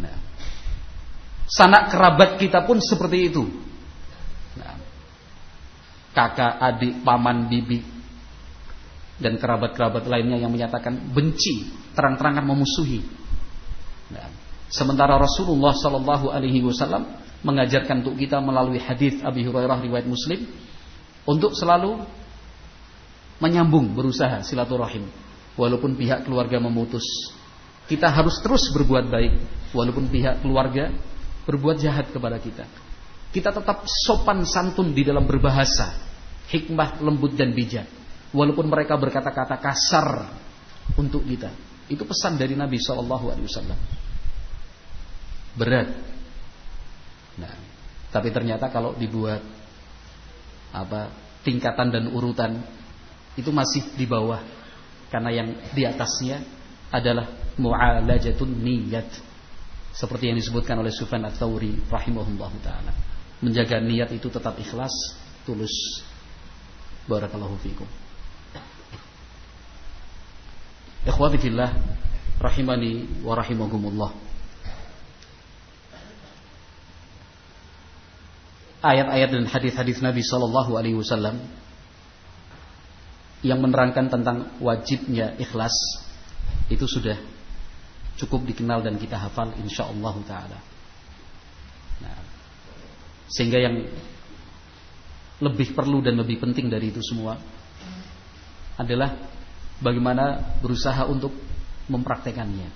Nah, 0.01 0.16
sanak 1.51 1.90
kerabat 1.90 2.37
kita 2.38 2.62
pun 2.62 2.79
seperti 2.79 3.18
itu 3.33 3.44
kakak, 6.14 6.62
adik, 6.62 7.03
paman, 7.03 7.51
bibi 7.51 7.83
dan 9.18 9.37
kerabat-kerabat 9.37 10.07
lainnya 10.07 10.38
yang 10.38 10.55
menyatakan 10.55 11.11
benci, 11.11 11.70
terang-terangan 11.92 12.47
memusuhi. 12.47 13.03
Sementara 14.72 15.20
Rasulullah 15.20 15.77
Shallallahu 15.77 16.33
Alaihi 16.33 16.64
Wasallam 16.64 17.05
mengajarkan 17.44 18.00
untuk 18.00 18.16
kita 18.16 18.40
melalui 18.40 18.81
hadis 18.81 19.20
Abi 19.20 19.44
Hurairah 19.44 19.85
riwayat 19.85 20.09
Muslim 20.09 20.48
untuk 21.29 21.53
selalu 21.53 22.00
menyambung 23.38 23.92
berusaha 23.92 24.40
silaturahim 24.40 25.05
walaupun 25.59 25.94
pihak 25.94 26.24
keluarga 26.24 26.57
memutus. 26.59 27.05
Kita 27.85 28.09
harus 28.09 28.40
terus 28.40 28.72
berbuat 28.72 29.12
baik 29.12 29.33
walaupun 29.77 30.09
pihak 30.09 30.40
keluarga 30.40 30.88
berbuat 31.44 31.77
jahat 31.77 32.09
kepada 32.09 32.40
kita. 32.40 32.64
Kita 33.29 33.53
tetap 33.53 33.85
sopan 33.85 34.46
santun 34.46 34.94
di 34.94 35.05
dalam 35.05 35.27
berbahasa, 35.27 35.92
hikmah, 36.48 37.03
lembut 37.03 37.35
dan 37.37 37.53
bijak. 37.53 37.85
Walaupun 38.31 38.66
mereka 38.66 38.96
berkata-kata 38.96 39.59
kasar 39.59 40.09
untuk 40.96 41.27
kita. 41.27 41.50
Itu 41.90 42.07
pesan 42.09 42.40
dari 42.40 42.57
Nabi 42.57 42.81
Shallallahu 42.81 43.35
Alaihi 43.35 43.46
Wasallam. 43.46 43.79
Berat. 45.55 45.88
Nah, 47.38 47.55
tapi 48.11 48.31
ternyata 48.31 48.71
kalau 48.71 48.95
dibuat 48.95 49.43
apa 50.75 51.11
tingkatan 51.47 51.95
dan 51.95 52.05
urutan 52.11 52.59
itu 53.38 53.51
masih 53.55 53.95
di 53.95 54.07
bawah 54.07 54.43
karena 55.11 55.31
yang 55.31 55.49
di 55.71 55.87
atasnya 55.87 56.43
adalah 56.90 57.31
mu'alajatun 57.59 58.51
niyat 58.51 59.11
seperti 59.95 60.31
yang 60.31 60.38
disebutkan 60.38 60.79
oleh 60.83 60.90
Sufyan 60.90 61.23
Ats-Tsauri 61.31 61.87
rahimahullahu 61.87 62.59
taala 62.62 63.14
menjaga 63.45 63.77
niat 63.85 64.09
itu 64.17 64.33
tetap 64.33 64.57
ikhlas, 64.57 64.93
tulus. 65.45 66.01
Barakallahu 67.05 67.61
fiikum. 67.61 67.85
Ikhwati 71.05 71.37
fillah 71.37 71.69
rahimani 72.40 73.21
wa 73.21 73.37
rahimakumullah. 73.37 74.23
Ayat-ayat 78.85 79.33
dan 79.33 79.49
hadis-hadis 79.49 80.05
Nabi 80.05 80.20
sallallahu 80.20 80.77
alaihi 80.77 81.01
wasallam 81.01 81.40
yang 83.40 83.61
menerangkan 83.61 84.12
tentang 84.12 84.57
wajibnya 84.61 85.37
ikhlas 85.40 85.73
itu 86.68 86.85
sudah 86.85 87.16
cukup 88.20 88.44
dikenal 88.49 88.85
dan 88.85 89.01
kita 89.01 89.16
hafal 89.20 89.53
insyaallah 89.57 90.16
taala. 90.25 90.59
Nah, 92.01 92.18
sehingga 93.29 93.61
yang 93.61 93.85
lebih 95.44 95.77
perlu 95.77 96.01
dan 96.01 96.16
lebih 96.16 96.40
penting 96.40 96.73
dari 96.73 96.88
itu 96.88 97.05
semua 97.05 97.37
adalah 98.81 99.12
bagaimana 99.83 100.57
berusaha 100.64 101.05
untuk 101.05 101.37
mempraktekannya. 101.92 102.68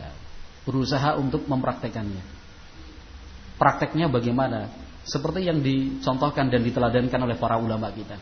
Nah, 0.00 0.12
berusaha 0.66 1.14
untuk 1.20 1.46
mempraktekannya. 1.46 2.33
Prakteknya 3.64 4.12
bagaimana? 4.12 4.68
Seperti 5.08 5.48
yang 5.48 5.64
dicontohkan 5.64 6.52
dan 6.52 6.60
diteladankan 6.60 7.16
oleh 7.24 7.40
para 7.40 7.56
ulama 7.56 7.88
kita. 7.96 8.20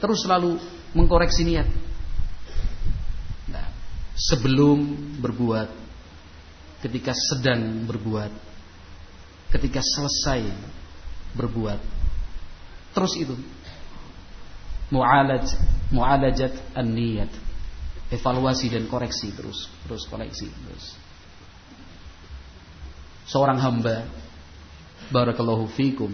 Terus 0.00 0.24
selalu 0.24 0.56
mengkoreksi 0.96 1.44
niat. 1.44 1.68
Nah, 3.52 3.68
sebelum 4.16 4.80
berbuat, 5.20 5.68
ketika 6.88 7.12
sedang 7.12 7.84
berbuat, 7.84 8.32
ketika 9.52 9.84
selesai 9.84 10.48
berbuat. 11.36 11.80
Terus 12.96 13.12
itu. 13.20 13.36
Mu'alaj, 14.88 15.52
mu'alajat 15.92 16.72
an-niyat. 16.72 17.28
Evaluasi 18.08 18.72
dan 18.72 18.88
koreksi 18.88 19.36
terus, 19.36 19.68
terus 19.84 20.08
koreksi 20.08 20.48
terus. 20.48 20.96
Seorang 23.28 23.60
hamba 23.60 24.08
barakallahu 25.08 25.68
fikum 25.72 26.12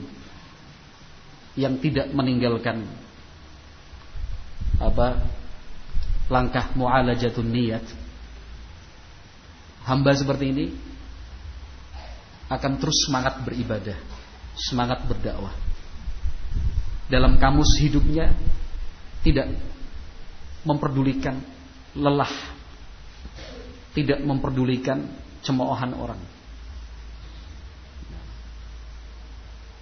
yang 1.54 1.78
tidak 1.78 2.10
meninggalkan 2.10 2.86
apa 4.82 5.22
langkah 6.26 6.74
mu'alajatun 6.74 7.46
niyat 7.46 7.86
hamba 9.86 10.10
seperti 10.16 10.44
ini 10.50 10.66
akan 12.48 12.76
terus 12.76 13.08
semangat 13.08 13.40
beribadah, 13.42 13.96
semangat 14.56 15.04
berdakwah. 15.08 15.52
Dalam 17.08 17.36
kamus 17.36 17.80
hidupnya 17.80 18.32
tidak 19.24 19.52
memperdulikan 20.64 21.40
lelah, 21.96 22.32
tidak 23.96 24.20
memperdulikan 24.24 25.04
cemoohan 25.44 25.92
orang. 25.96 26.20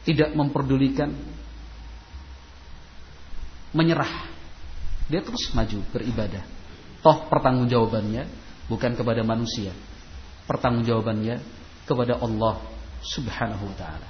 Tidak 0.03 0.35
memperdulikan 0.35 1.15
menyerah. 3.73 4.29
Dia 5.09 5.21
terus 5.23 5.51
maju 5.53 5.79
beribadah. 5.91 6.45
Toh 7.03 7.27
pertanggungjawabannya 7.27 8.23
bukan 8.71 8.95
kepada 8.95 9.27
manusia. 9.27 9.75
Pertanggungjawabannya 10.47 11.43
kepada 11.87 12.19
Allah 12.19 12.62
Subhanahu 13.03 13.67
wa 13.67 13.77
taala. 13.79 14.09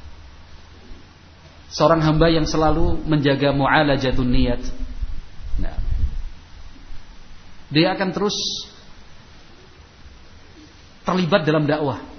Seorang 1.72 2.04
hamba 2.04 2.28
yang 2.28 2.44
selalu 2.44 3.00
menjaga 3.08 3.48
mu'alajatun 3.56 4.28
niat. 4.28 4.60
Nah, 5.56 5.76
dia 7.72 7.96
akan 7.96 8.12
terus 8.12 8.36
terlibat 11.08 11.48
dalam 11.48 11.64
dakwah. 11.64 12.11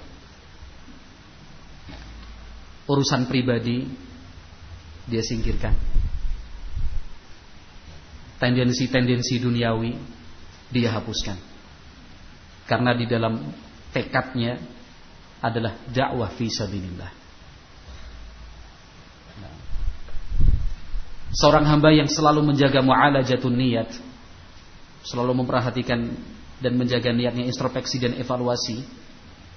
Urusan 2.84 3.24
pribadi 3.28 3.88
dia 5.08 5.22
singkirkan. 5.24 5.72
Tendensi-tendensi 8.40 9.40
duniawi 9.40 9.96
dia 10.68 10.92
hapuskan. 10.92 11.38
Karena 12.68 12.92
di 12.96 13.08
dalam 13.08 13.40
tekadnya 13.92 14.60
adalah 15.40 15.76
dakwah 15.92 16.32
fi 16.32 16.48
sabilillah. 16.48 17.24
Seorang 21.34 21.66
hamba 21.66 21.90
yang 21.90 22.06
selalu 22.06 22.46
menjaga 22.46 22.78
mu'alajatun 22.78 23.54
niat, 23.58 23.90
selalu 25.02 25.42
memperhatikan 25.42 26.14
dan 26.62 26.72
menjaga 26.78 27.10
niatnya 27.10 27.42
introspeksi 27.44 27.98
dan 27.98 28.14
evaluasi. 28.14 28.86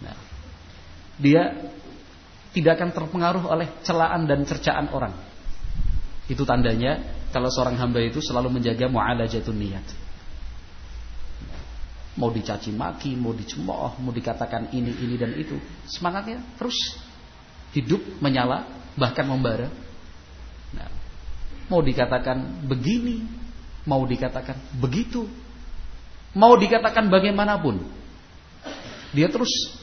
Nah, 0.02 0.18
dia 1.22 1.54
tidak 2.58 2.82
akan 2.82 2.90
terpengaruh 2.90 3.44
oleh 3.46 3.70
celaan 3.86 4.26
dan 4.26 4.42
cercaan 4.50 4.90
orang. 4.90 5.14
Itu 6.26 6.42
tandanya 6.42 7.06
kalau 7.30 7.54
seorang 7.54 7.78
hamba 7.78 8.02
itu 8.02 8.18
selalu 8.18 8.58
menjaga 8.58 8.90
mu'alajatun 8.90 9.54
niat 9.54 9.86
mau 12.18 12.34
dicaci 12.34 12.74
maki, 12.74 13.14
mau 13.14 13.32
dicemooh, 13.32 14.02
mau 14.02 14.10
dikatakan 14.12 14.74
ini, 14.74 14.90
ini 15.06 15.16
dan 15.16 15.38
itu. 15.38 15.56
Semangatnya 15.86 16.42
terus 16.58 16.76
hidup 17.78 18.02
menyala, 18.20 18.66
bahkan 18.98 19.30
membara. 19.30 19.70
Nah, 20.74 20.90
mau 21.70 21.80
dikatakan 21.86 22.66
begini, 22.66 23.22
mau 23.86 24.02
dikatakan 24.04 24.58
begitu, 24.82 25.30
mau 26.34 26.58
dikatakan 26.58 27.06
bagaimanapun, 27.08 27.86
dia 29.14 29.30
terus 29.30 29.78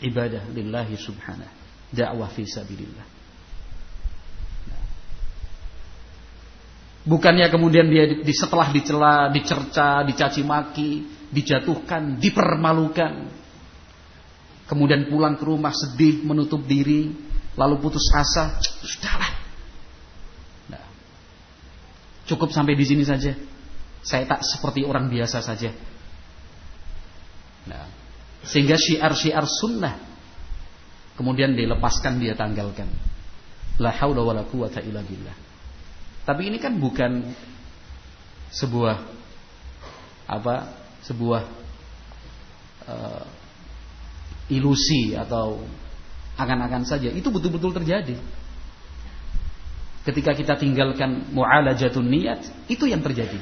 ibadah 0.00 0.48
lillahi 0.48 0.96
subhanahu, 0.96 1.52
dakwah 1.94 2.28
fi 2.34 2.42
sabilillah. 2.44 3.14
Bukannya 7.04 7.52
kemudian 7.52 7.92
dia 7.92 8.08
setelah 8.32 8.72
dicela, 8.72 9.28
dicerca, 9.28 10.00
dicaci 10.08 10.40
maki, 10.40 11.04
dijatuhkan, 11.28 12.16
dipermalukan. 12.16 13.28
Kemudian 14.64 15.12
pulang 15.12 15.36
ke 15.36 15.44
rumah 15.44 15.76
sedih, 15.76 16.24
menutup 16.24 16.64
diri, 16.64 17.12
lalu 17.60 17.76
putus 17.76 18.08
asa, 18.08 18.56
sudahlah. 18.80 19.32
Nah, 20.72 20.84
cukup 22.24 22.48
sampai 22.48 22.72
di 22.72 22.88
sini 22.88 23.04
saja. 23.04 23.36
Saya 24.00 24.24
tak 24.24 24.40
seperti 24.40 24.88
orang 24.88 25.12
biasa 25.12 25.44
saja. 25.44 25.76
Nah, 27.68 27.84
sehingga 28.48 28.80
syiar-syiar 28.80 29.44
sunnah 29.44 30.13
kemudian 31.18 31.54
dilepaskan 31.54 32.18
dia 32.18 32.34
tanggalkan. 32.34 32.90
La 33.82 33.90
haula 33.90 34.22
wala 34.22 34.42
quwata 34.46 34.78
illa 34.82 35.02
billah. 35.02 35.36
Tapi 36.24 36.46
ini 36.46 36.58
kan 36.62 36.78
bukan 36.78 37.34
sebuah 38.54 38.96
apa? 40.30 40.54
Sebuah 41.04 41.42
uh, 42.88 43.24
ilusi 44.48 45.12
atau 45.18 45.62
akan-akan 46.38 46.86
saja. 46.86 47.10
Itu 47.10 47.30
betul-betul 47.34 47.74
terjadi. 47.82 48.16
Ketika 50.04 50.36
kita 50.36 50.54
tinggalkan 50.60 51.32
mu'alajatun 51.32 52.04
niat, 52.04 52.68
itu 52.68 52.84
yang 52.84 53.00
terjadi. 53.00 53.40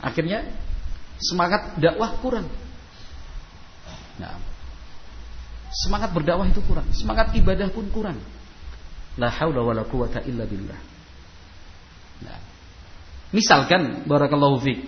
Akhirnya 0.00 0.44
semangat 1.20 1.76
dakwah 1.80 2.16
kurang. 2.20 2.48
Nah, 4.20 4.36
semangat 5.70 6.10
berdakwah 6.10 6.46
itu 6.46 6.60
kurang, 6.66 6.86
semangat 6.90 7.30
ibadah 7.34 7.70
pun 7.70 7.86
kurang. 7.94 8.18
La 9.18 9.30
haula 9.30 9.62
wala 9.62 9.82
quwata 9.86 10.22
illa 10.26 10.46
billah. 10.46 10.80
Nah, 12.26 12.38
misalkan 13.34 14.06
barakallahu 14.06 14.62
fiik, 14.62 14.80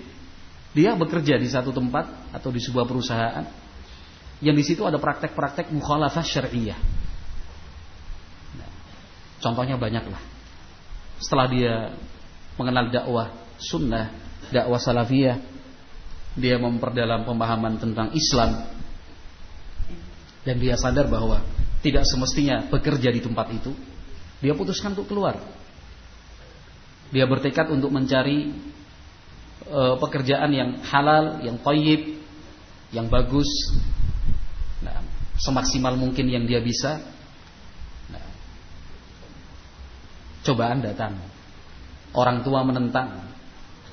dia 0.75 0.95
bekerja 0.99 1.39
di 1.39 1.49
satu 1.51 1.71
tempat 1.71 2.35
atau 2.35 2.51
di 2.51 2.61
sebuah 2.63 2.87
perusahaan 2.87 3.45
yang 4.43 4.59
di 4.59 4.65
situ 4.67 4.83
ada 4.83 4.99
praktek-praktek 4.99 5.71
mukhalafah 5.71 6.27
syariah. 6.27 6.79
Nah, 8.59 8.71
contohnya 9.39 9.79
banyaklah. 9.79 10.19
Setelah 11.23 11.47
dia 11.47 11.75
mengenal 12.59 12.91
dakwah 12.91 13.31
sunnah, 13.63 14.11
dakwah 14.51 14.83
salafiyah, 14.83 15.39
dia 16.35 16.59
memperdalam 16.59 17.23
pemahaman 17.23 17.79
tentang 17.79 18.11
Islam 18.17 18.82
dan 20.43 20.59
dia 20.59 20.75
sadar 20.75 21.07
bahwa 21.07 21.43
tidak 21.83 22.07
semestinya 22.07 22.67
bekerja 22.71 23.11
di 23.11 23.21
tempat 23.23 23.51
itu, 23.55 23.75
dia 24.43 24.55
putuskan 24.55 24.95
untuk 24.95 25.11
keluar. 25.11 25.39
Dia 27.15 27.27
bertekad 27.27 27.71
untuk 27.71 27.95
mencari 27.95 28.51
e, 29.67 29.81
pekerjaan 29.99 30.51
yang 30.51 30.71
halal, 30.87 31.43
yang 31.47 31.59
toyib, 31.63 32.23
yang 32.91 33.07
bagus, 33.07 33.51
nah, 34.83 34.99
semaksimal 35.39 35.95
mungkin 35.95 36.27
yang 36.27 36.47
dia 36.47 36.59
bisa. 36.59 37.03
Nah, 38.11 38.27
cobaan 40.43 40.83
datang, 40.83 41.19
orang 42.15 42.43
tua 42.43 42.67
menentang, 42.67 43.31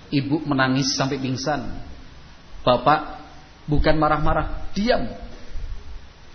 ibu 0.09 0.41
menangis 0.49 0.97
sampai 0.97 1.21
pingsan, 1.21 1.61
bapak 2.65 3.21
bukan 3.69 3.95
marah-marah, 4.01 4.73
diam, 4.73 5.28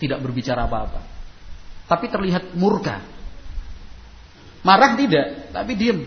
tidak 0.05 0.21
berbicara 0.21 0.69
apa-apa, 0.69 1.01
tapi 1.89 2.13
terlihat 2.13 2.53
murka. 2.57 3.01
Marah 4.65 4.97
tidak, 4.97 5.53
tapi 5.53 5.73
diam. 5.77 6.01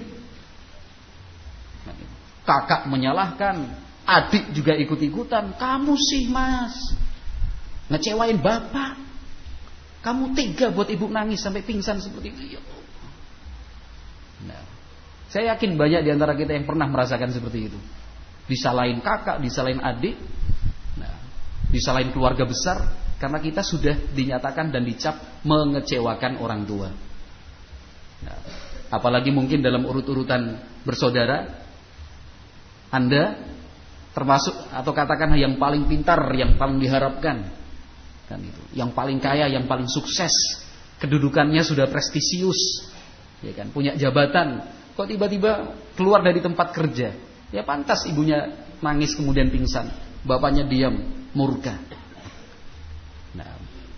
Kakak 2.41 2.87
menyalahkan, 2.89 3.69
adik 4.07 4.55
juga 4.55 4.73
ikut-ikutan. 4.79 5.59
Kamu 5.59 5.93
sih 5.99 6.31
mas, 6.31 6.73
Ngecewain 7.87 8.39
bapak. 8.39 8.99
Kamu 10.03 10.31
tega 10.31 10.71
buat 10.71 10.87
ibu 10.87 11.11
nangis 11.11 11.43
sampai 11.43 11.63
pingsan 11.63 11.99
seperti 11.99 12.27
itu. 12.31 12.41
Ya 12.55 12.61
nah, 14.47 14.63
saya 15.27 15.55
yakin 15.55 15.75
banyak 15.75 16.07
di 16.07 16.09
antara 16.15 16.31
kita 16.37 16.55
yang 16.55 16.63
pernah 16.63 16.87
merasakan 16.87 17.31
seperti 17.35 17.67
itu. 17.71 17.79
Disalahin 18.47 19.03
kakak, 19.03 19.43
disalahin 19.43 19.83
adik, 19.83 20.15
nah, 20.95 21.11
disalahin 21.67 22.15
keluarga 22.15 22.47
besar 22.47 23.06
karena 23.17 23.41
kita 23.41 23.65
sudah 23.65 23.97
dinyatakan 24.13 24.69
dan 24.69 24.85
dicap 24.85 25.41
mengecewakan 25.41 26.37
orang 26.37 26.61
tua. 26.69 26.89
Nah, 28.21 28.37
apalagi 28.93 29.33
mungkin 29.33 29.65
dalam 29.65 29.85
urut-urutan 29.89 30.61
bersaudara, 30.85 31.65
Anda 32.93 33.41
termasuk 34.13 34.53
atau 34.69 34.93
katakan 34.93 35.33
yang 35.33 35.57
paling 35.57 35.89
pintar, 35.89 36.29
yang 36.37 36.61
paling 36.61 36.77
diharapkan, 36.77 37.49
kan 38.29 38.39
itu. 38.41 38.61
Yang 38.77 38.93
paling 38.93 39.17
kaya 39.17 39.49
yang 39.49 39.65
paling 39.65 39.89
sukses. 39.89 40.33
Kedudukannya 41.01 41.61
sudah 41.61 41.89
prestisius. 41.89 42.89
Ya 43.45 43.53
kan? 43.53 43.69
Punya 43.69 43.93
jabatan. 43.97 44.65
Kok 44.97 45.09
tiba-tiba 45.09 45.77
keluar 45.93 46.25
dari 46.25 46.41
tempat 46.41 46.73
kerja? 46.73 47.13
Ya 47.53 47.61
pantas 47.61 48.05
ibunya 48.09 48.49
nangis 48.81 49.13
kemudian 49.13 49.53
pingsan. 49.53 49.93
Bapaknya 50.25 50.65
diam 50.65 50.97
murka 51.37 51.96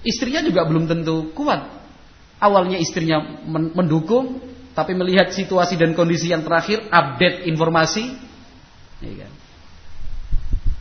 istrinya 0.05 0.43
juga 0.45 0.65
belum 0.67 0.87
tentu 0.87 1.31
kuat 1.35 1.65
awalnya 2.39 2.79
istrinya 2.79 3.43
mendukung 3.49 4.39
tapi 4.73 4.95
melihat 4.95 5.33
situasi 5.35 5.75
dan 5.75 5.91
kondisi 5.97 6.31
yang 6.31 6.45
terakhir 6.45 6.87
update 6.87 7.47
informasi 7.49 8.15
ya 9.03 9.27
kan 9.27 9.31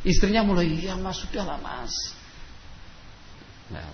istrinya 0.06 0.46
mulai 0.46 0.70
ya 0.78 0.94
mas 0.94 1.18
sudahlah 1.18 1.58
mas 1.58 2.18
Nah, 3.68 3.88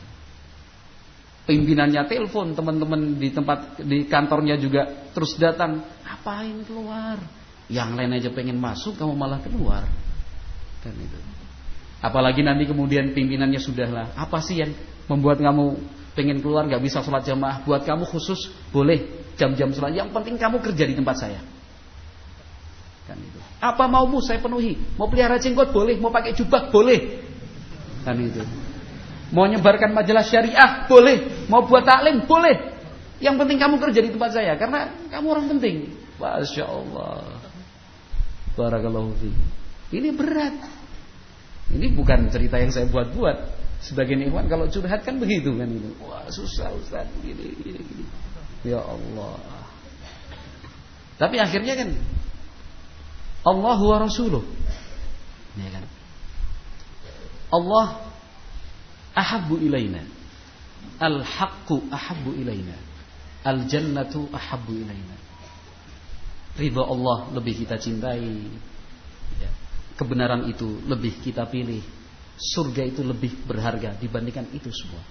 pimpinannya 1.51 2.07
telepon, 2.07 2.55
teman-teman 2.55 3.19
di 3.19 3.29
tempat 3.35 3.83
di 3.83 4.07
kantornya 4.07 4.55
juga 4.59 5.11
terus 5.11 5.35
datang, 5.35 5.83
ngapain 6.07 6.63
keluar? 6.67 7.19
Yang 7.67 7.91
lain 7.97 8.13
aja 8.15 8.29
pengen 8.31 8.59
masuk, 8.61 8.95
kamu 9.01 9.15
malah 9.17 9.41
keluar. 9.43 9.83
Kan 10.85 10.95
itu. 10.95 11.19
Apalagi 12.05 12.45
nanti 12.45 12.69
kemudian 12.69 13.17
pimpinannya 13.17 13.59
sudahlah, 13.59 14.13
apa 14.15 14.39
sih 14.45 14.61
yang 14.61 14.71
membuat 15.11 15.41
kamu 15.41 15.79
pengen 16.15 16.39
keluar 16.39 16.65
nggak 16.65 16.83
bisa 16.83 17.03
sholat 17.03 17.27
jamaah? 17.27 17.63
Buat 17.67 17.83
kamu 17.85 18.07
khusus 18.07 18.51
boleh 18.71 19.05
jam-jam 19.35 19.71
sholat. 19.75 19.95
Yang 19.95 20.15
penting 20.15 20.35
kamu 20.39 20.63
kerja 20.63 20.85
di 20.87 20.95
tempat 20.95 21.17
saya. 21.19 21.41
Kan 23.05 23.21
itu. 23.21 23.39
Apa 23.61 23.85
maumu 23.85 24.21
saya 24.25 24.41
penuhi. 24.41 24.81
Mau 24.97 25.09
pelihara 25.11 25.37
jenggot 25.37 25.73
boleh, 25.73 25.97
mau 26.01 26.09
pakai 26.09 26.33
jubah 26.33 26.73
boleh. 26.73 27.21
Kan 28.05 28.17
itu. 28.21 28.41
Mau 29.35 29.49
nyebarkan 29.49 29.91
majalah 29.91 30.23
syariah 30.23 30.87
boleh, 30.87 31.49
mau 31.51 31.65
buat 31.67 31.83
taklim 31.83 32.25
boleh. 32.25 32.77
Yang 33.19 33.35
penting 33.41 33.59
kamu 33.59 33.75
kerja 33.81 34.01
di 34.05 34.11
tempat 34.13 34.31
saya 34.37 34.53
karena 34.55 34.93
kamu 35.11 35.27
orang 35.27 35.47
penting. 35.57 35.77
Masya 36.21 36.65
Allah. 36.65 37.41
Barakallahu 38.55 39.11
fi. 39.19 39.31
Ini 39.95 40.15
berat. 40.15 40.55
Ini 41.75 41.87
bukan 41.97 42.31
cerita 42.31 42.61
yang 42.61 42.71
saya 42.71 42.87
buat-buat. 42.87 43.37
Sebagian 43.85 44.25
ikhwan 44.25 44.49
kalau 44.49 44.65
curhat 44.73 45.05
kan 45.05 45.21
begitu 45.21 45.53
kan 45.61 45.69
itu. 45.69 45.93
Wah 46.01 46.25
susah 46.33 46.73
Ustaz 46.73 47.05
gini, 47.21 47.53
gini, 47.61 47.81
gini. 47.85 48.05
Ya 48.65 48.81
Allah. 48.81 49.37
Tapi 51.21 51.37
akhirnya 51.37 51.77
kan 51.77 51.93
Allah 53.45 53.79
wa 53.79 53.97
Rasuluh. 54.01 54.41
Ya 55.61 55.69
kan? 55.69 55.85
Allah 57.53 58.09
ahabbu 59.13 59.61
ilaina. 59.61 60.01
Al-haqqu 60.97 61.85
ahabbu 61.93 62.41
ilaina. 62.41 62.75
Al-jannatu 63.45 64.33
ahabbu 64.33 64.73
ilaina. 64.81 65.17
Ridha 66.57 66.83
Allah 66.89 67.37
lebih 67.37 67.63
kita 67.63 67.77
cintai. 67.77 68.49
Ya. 69.45 69.51
Kebenaran 70.01 70.49
itu 70.49 70.81
lebih 70.89 71.21
kita 71.21 71.45
pilih. 71.53 71.85
Surga 72.35 72.83
itu 72.83 73.07
lebih 73.07 73.47
berharga 73.47 73.95
dibandingkan 73.99 74.51
itu 74.51 74.71
semua. 74.75 75.03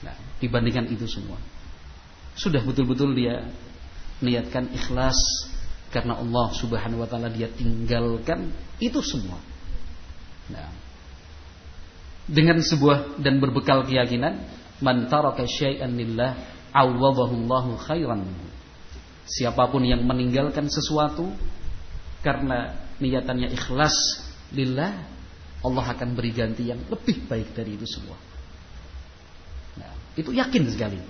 Nah, 0.00 0.16
dibandingkan 0.42 0.90
itu 0.90 1.06
semua. 1.06 1.38
Sudah 2.34 2.62
betul-betul 2.64 3.14
dia 3.14 3.46
niatkan 4.20 4.70
ikhlas 4.74 5.16
karena 5.90 6.18
Allah 6.18 6.46
Subhanahu 6.54 7.02
wa 7.02 7.08
taala 7.08 7.30
dia 7.30 7.50
tinggalkan 7.50 8.50
itu 8.78 8.98
semua. 9.02 9.38
Nah, 10.50 10.70
dengan 12.30 12.62
sebuah 12.62 13.18
dan 13.18 13.42
berbekal 13.42 13.86
keyakinan 13.86 14.38
man 14.78 15.10
taraka 15.10 15.44
syai'an 15.46 15.94
lillah 15.94 16.38
awwadahullahu 16.70 17.74
khairan 17.90 18.22
siapa 19.26 19.66
pun 19.70 19.82
yang 19.82 20.06
meninggalkan 20.06 20.70
sesuatu 20.70 21.30
karena 22.22 22.78
niatannya 23.02 23.50
ikhlas 23.54 23.94
lillah 24.54 24.94
Allah 25.60 25.84
akan 25.92 26.16
beri 26.16 26.32
ganti 26.32 26.72
yang 26.72 26.80
lebih 26.88 27.28
baik 27.28 27.52
dari 27.52 27.76
itu 27.76 27.84
semua. 27.84 28.16
Nah, 29.76 29.92
itu 30.16 30.32
yakin 30.32 30.64
sekali. 30.72 31.00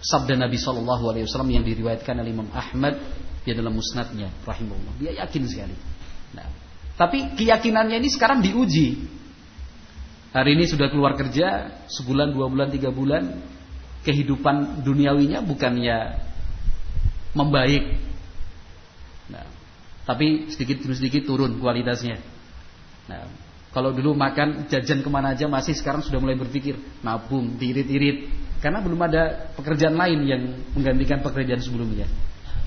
Sabda 0.00 0.38
Nabi 0.38 0.56
Shallallahu 0.56 1.04
Alaihi 1.12 1.24
Wasallam 1.28 1.50
yang 1.52 1.64
diriwayatkan 1.66 2.16
oleh 2.16 2.30
Imam 2.32 2.48
Ahmad 2.54 2.96
di 3.42 3.50
dalam 3.52 3.74
musnadnya 3.74 4.30
rahimahullah. 4.46 4.94
Dia 5.02 5.12
yakin 5.26 5.42
sekali. 5.44 5.76
Nah, 6.32 6.48
tapi 6.94 7.34
keyakinannya 7.34 7.98
ini 7.98 8.08
sekarang 8.08 8.40
diuji. 8.40 9.20
Hari 10.30 10.54
ini 10.54 10.70
sudah 10.70 10.86
keluar 10.86 11.18
kerja 11.18 11.82
sebulan, 11.90 12.30
dua 12.30 12.46
bulan, 12.46 12.70
tiga 12.70 12.94
bulan, 12.94 13.42
kehidupan 14.06 14.86
duniawinya 14.86 15.42
bukannya 15.42 15.98
membaik. 17.34 17.98
Nah, 19.34 19.46
tapi 20.06 20.46
sedikit 20.54 20.86
demi 20.86 20.94
sedikit 20.94 21.26
turun 21.26 21.58
kualitasnya. 21.58 22.22
Nah, 23.08 23.30
kalau 23.70 23.94
dulu 23.94 24.18
makan 24.18 24.66
jajan 24.66 24.98
ke 24.98 25.08
mana 25.10 25.38
aja 25.38 25.46
masih 25.46 25.78
sekarang 25.78 26.02
sudah 26.02 26.18
mulai 26.18 26.34
berpikir 26.34 26.74
nabung, 27.06 27.54
tirit-irit. 27.54 28.26
Karena 28.58 28.82
belum 28.82 29.00
ada 29.00 29.54
pekerjaan 29.56 29.96
lain 29.96 30.20
yang 30.26 30.42
menggantikan 30.76 31.22
pekerjaan 31.24 31.62
sebelumnya. 31.62 32.04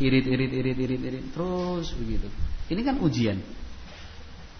Irit, 0.01 0.25
irit, 0.25 0.49
irit, 0.49 0.77
irit, 0.79 1.01
irit, 1.05 1.25
terus 1.35 1.93
begitu. 1.93 2.31
Ini 2.71 2.81
kan 2.81 2.97
ujian. 3.03 3.37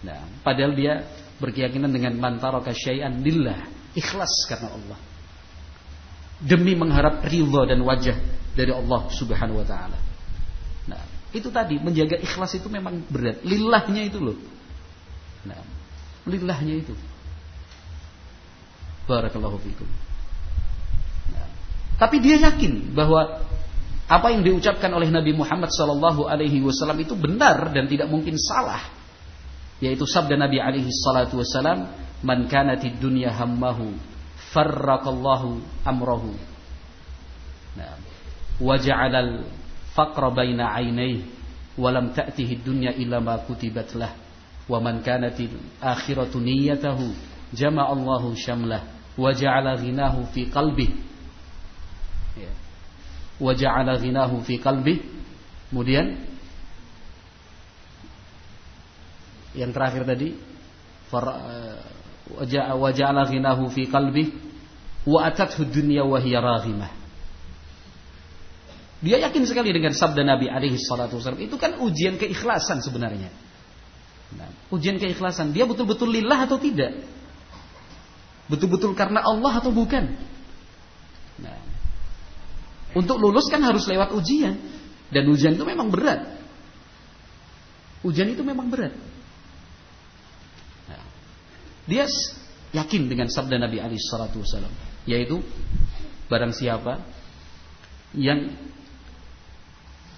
Nah, 0.04 0.20
padahal 0.44 0.76
dia 0.76 1.02
berkeyakinan 1.40 1.90
dengan 1.90 2.14
mantaraka 2.20 2.70
syai'an 2.70 3.24
lillah, 3.24 3.66
ikhlas 3.96 4.46
karena 4.46 4.68
Allah. 4.70 4.98
Demi 6.44 6.76
mengharap 6.76 7.24
ridha 7.24 7.66
dan 7.66 7.80
wajah 7.82 8.14
dari 8.52 8.70
Allah 8.70 9.08
Subhanahu 9.10 9.64
wa 9.64 9.66
taala. 9.66 9.98
Nah, 10.86 11.02
itu 11.32 11.48
tadi 11.50 11.80
menjaga 11.80 12.20
ikhlas 12.20 12.54
itu 12.54 12.68
memang 12.68 13.00
berat. 13.10 13.42
Lillahnya 13.42 14.06
itu 14.06 14.20
loh. 14.20 14.36
Nah, 15.44 15.60
lillahnya 16.24 16.80
itu. 16.80 16.94
Barakallahu 19.04 19.60
fikum. 19.60 19.88
Nah, 21.32 21.48
tapi 22.00 22.24
dia 22.24 22.40
yakin 22.40 22.96
bahwa 22.96 23.44
apa 24.04 24.32
yang 24.32 24.44
diucapkan 24.44 24.92
oleh 24.92 25.08
Nabi 25.08 25.32
Muhammad 25.32 25.72
sallallahu 25.72 26.28
alaihi 26.28 26.60
wasallam 26.60 27.00
itu 27.00 27.16
benar 27.16 27.72
dan 27.72 27.88
tidak 27.88 28.08
mungkin 28.08 28.36
salah. 28.40 28.80
Yaitu 29.80 30.08
sabda 30.08 30.36
Nabi 30.40 30.60
alaihi 30.60 30.88
salatu 30.92 31.40
wasallam, 31.40 31.88
"Man 32.24 32.48
kanatid 32.48 32.96
dunya 33.00 33.28
hammahu, 33.28 33.92
farraqallahu 34.52 35.60
amrahu." 35.84 36.32
Nah, 37.76 37.96
wa 38.60 38.74
ja'alal 38.80 39.44
faqra 39.92 40.32
baina 40.32 40.72
'ainayhi 40.72 41.26
wa 41.76 41.88
lam 41.90 42.14
ta'tihi 42.14 42.64
dunya 42.64 42.96
illa 42.96 43.20
ma 43.20 43.40
kutibat 43.44 43.92
lah. 43.98 44.23
Wa 44.64 44.80
man 44.80 45.04
kanatil 45.04 45.60
akhiratu 45.82 46.40
niyyatahu, 46.40 47.12
jama'a 47.52 47.92
Allahu 47.92 48.32
syamlah 48.32 48.80
wa 49.14 49.30
ja'ala 49.30 49.76
ghinahu 49.76 50.24
fi 50.32 50.48
qalbihi 50.48 50.94
wa 53.38 53.52
ja'ala 53.52 54.00
ghinahu 54.00 54.40
fi 54.46 54.56
qalbi. 54.62 55.04
Kemudian 55.68 56.16
yang 59.58 59.70
terakhir 59.74 60.06
tadi 60.06 60.38
wa 61.12 62.90
ja'ala 62.90 63.28
ghinahu 63.28 63.68
fi 63.74 63.84
qalbi 63.90 64.32
wa 65.04 65.28
atathu 65.28 65.68
dunya 65.68 66.08
wa 66.08 66.16
hiya 66.16 66.40
raghimah. 66.40 66.90
Dia 69.04 69.20
yakin 69.20 69.44
sekali 69.44 69.68
dengan 69.76 69.92
sabda 69.92 70.24
Nabi 70.24 70.48
alaihi 70.48 70.80
salatu 70.80 71.20
wasallam. 71.20 71.44
Itu 71.44 71.60
kan 71.60 71.76
ujian 71.84 72.16
keikhlasan 72.16 72.80
sebenarnya. 72.80 73.28
Nah, 74.34 74.50
ujian 74.74 74.98
keikhlasan. 74.98 75.54
Dia 75.54 75.66
betul-betul 75.66 76.10
lillah 76.10 76.46
atau 76.46 76.58
tidak? 76.58 76.94
Betul-betul 78.50 78.92
karena 78.92 79.24
Allah 79.24 79.62
atau 79.62 79.72
bukan? 79.72 80.04
Nah, 81.40 81.58
untuk 82.94 83.18
lulus 83.18 83.48
kan 83.48 83.62
harus 83.62 83.86
lewat 83.88 84.12
ujian. 84.14 84.54
Dan 85.10 85.30
ujian 85.30 85.54
itu 85.54 85.64
memang 85.66 85.88
berat. 85.88 86.26
Ujian 88.04 88.28
itu 88.28 88.42
memang 88.44 88.68
berat. 88.68 88.92
Nah, 90.90 91.02
dia 91.88 92.04
yakin 92.74 93.06
dengan 93.06 93.30
sabda 93.30 93.56
Nabi 93.56 93.78
Ali 93.78 93.96
Shallallahu 93.96 94.42
Wasallam, 94.42 94.74
yaitu 95.06 95.40
barang 96.26 96.52
siapa 96.52 97.00
yang 98.18 98.50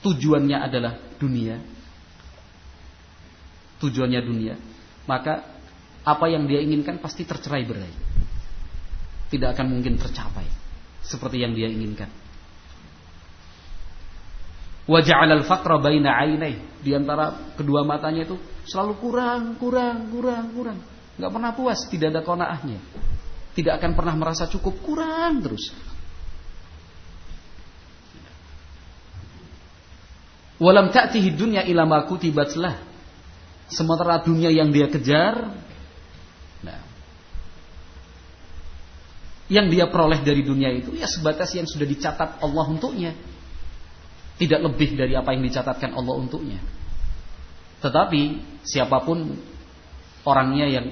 tujuannya 0.01 0.57
adalah 0.57 0.97
dunia, 1.21 1.61
tujuannya 3.83 4.21
dunia, 4.25 4.55
maka 5.05 5.45
apa 6.07 6.27
yang 6.31 6.47
dia 6.47 6.63
inginkan 6.63 7.03
pasti 7.03 7.27
tercerai 7.27 7.67
berai, 7.67 7.93
tidak 9.29 9.59
akan 9.59 9.67
mungkin 9.77 9.99
tercapai 9.99 10.47
seperti 11.03 11.43
yang 11.43 11.55
dia 11.55 11.71
inginkan. 11.71 12.11
Wajah 14.87 15.27
al-faqra 15.27 15.83
baina 15.83 16.15
ainai. 16.15 16.63
Di 16.79 16.95
antara 16.95 17.55
kedua 17.59 17.83
matanya 17.83 18.23
itu 18.23 18.39
selalu 18.71 18.95
kurang, 19.03 19.43
kurang, 19.59 20.15
kurang, 20.15 20.55
kurang. 20.55 20.79
Enggak 21.19 21.31
pernah 21.35 21.53
puas, 21.59 21.81
tidak 21.91 22.15
ada 22.15 22.23
konaahnya. 22.23 22.79
Tidak 23.59 23.73
akan 23.83 23.93
pernah 23.99 24.15
merasa 24.15 24.47
cukup, 24.47 24.79
kurang 24.87 25.43
terus. 25.43 25.75
Walam 30.63 30.95
ta'tihi 30.95 31.35
dunya 31.35 31.67
ila 31.67 31.83
ma 31.83 32.07
kutibat 32.07 32.55
lah. 32.55 32.86
Sementara 33.67 34.23
dunia 34.23 34.47
yang 34.53 34.71
dia 34.71 34.87
kejar 34.87 35.51
nah, 36.63 36.81
yang 39.51 39.67
dia 39.67 39.91
peroleh 39.91 40.23
dari 40.23 40.47
dunia 40.47 40.71
itu 40.71 40.95
ya 40.95 41.11
sebatas 41.11 41.51
yang 41.55 41.67
sudah 41.67 41.87
dicatat 41.87 42.39
Allah 42.43 42.67
untuknya. 42.71 43.13
Tidak 44.37 44.61
lebih 44.61 45.01
dari 45.01 45.17
apa 45.17 45.33
yang 45.33 45.49
dicatatkan 45.49 45.97
Allah 45.97 46.15
untuknya. 46.21 46.61
Tetapi 47.81 48.21
siapa 48.69 49.01
pun 49.01 49.33
orangnya 50.29 50.69
yang 50.69 50.87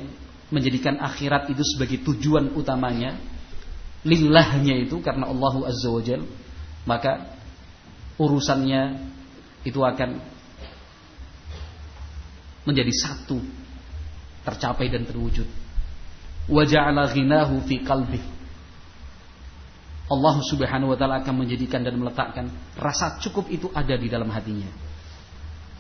menjadikan 0.48 0.96
akhirat 0.96 1.52
itu 1.52 1.60
sebagai 1.60 2.00
tujuan 2.08 2.56
utamanya, 2.56 3.20
lillahnya 4.06 4.80
itu 4.80 5.02
karena 5.04 5.28
Allahu 5.28 5.68
Azza 5.68 5.92
wa 5.92 6.00
maka 6.84 7.37
urusannya 8.20 9.12
itu 9.64 9.80
akan 9.80 10.20
menjadi 12.64 12.92
satu, 12.92 13.40
tercapai 14.44 14.88
dan 14.92 15.05
terwujud. 15.09 15.46
Wa 16.48 16.64
ghinahu 17.09 17.64
fi 17.64 17.81
qalbihi 17.81 18.35
Allah 20.05 20.37
Subhanahu 20.44 20.92
wa 20.92 20.96
taala 21.00 21.24
akan 21.24 21.44
menjadikan 21.44 21.81
dan 21.81 21.96
meletakkan 21.96 22.53
rasa 22.77 23.16
cukup 23.24 23.48
itu 23.48 23.72
ada 23.72 23.96
di 23.96 24.12
dalam 24.12 24.29
hatinya. 24.29 24.68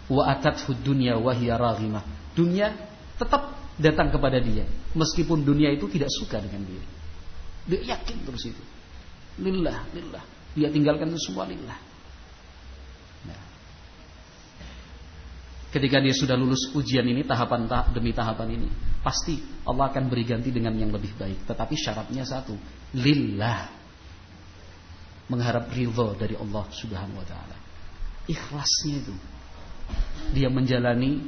Wa 0.08 0.32
atathu 0.32 0.72
dunya 0.80 1.20
wa 1.20 1.36
hiya. 1.36 1.60
Dunia 2.32 2.72
tetap 3.20 3.52
datang 3.76 4.08
kepada 4.08 4.40
dia 4.40 4.64
meskipun 4.96 5.44
dunia 5.44 5.68
itu 5.76 5.84
tidak 5.92 6.08
suka 6.08 6.40
dengan 6.40 6.64
dia. 6.64 6.84
Dia 7.68 7.80
yakin 7.96 8.24
terus 8.24 8.48
itu. 8.48 8.62
Lillah, 9.44 9.84
lillah. 9.92 10.24
Dia 10.56 10.72
tinggalkan 10.72 11.12
itu 11.12 11.20
semua 11.20 11.44
lillah. 11.44 11.76
Ketika 15.74 15.98
dia 15.98 16.14
sudah 16.14 16.38
lulus 16.38 16.70
ujian 16.70 17.02
ini 17.02 17.26
tahapan 17.26 17.66
tahap 17.66 17.90
demi 17.90 18.14
tahapan 18.14 18.62
ini, 18.62 18.70
pasti 19.02 19.42
Allah 19.66 19.90
akan 19.90 20.06
beri 20.06 20.22
ganti 20.22 20.54
dengan 20.54 20.70
yang 20.78 20.94
lebih 20.94 21.18
baik. 21.18 21.50
Tetapi 21.50 21.74
syaratnya 21.74 22.22
satu, 22.22 22.54
lillah 22.94 23.74
mengharap 25.26 25.66
ridho 25.74 26.14
dari 26.14 26.38
Allah 26.38 26.62
Subhanahu 26.70 27.18
wa 27.18 27.26
taala. 27.26 27.58
Ikhlasnya 28.30 29.02
itu. 29.02 29.14
Dia 30.30 30.46
menjalani 30.46 31.26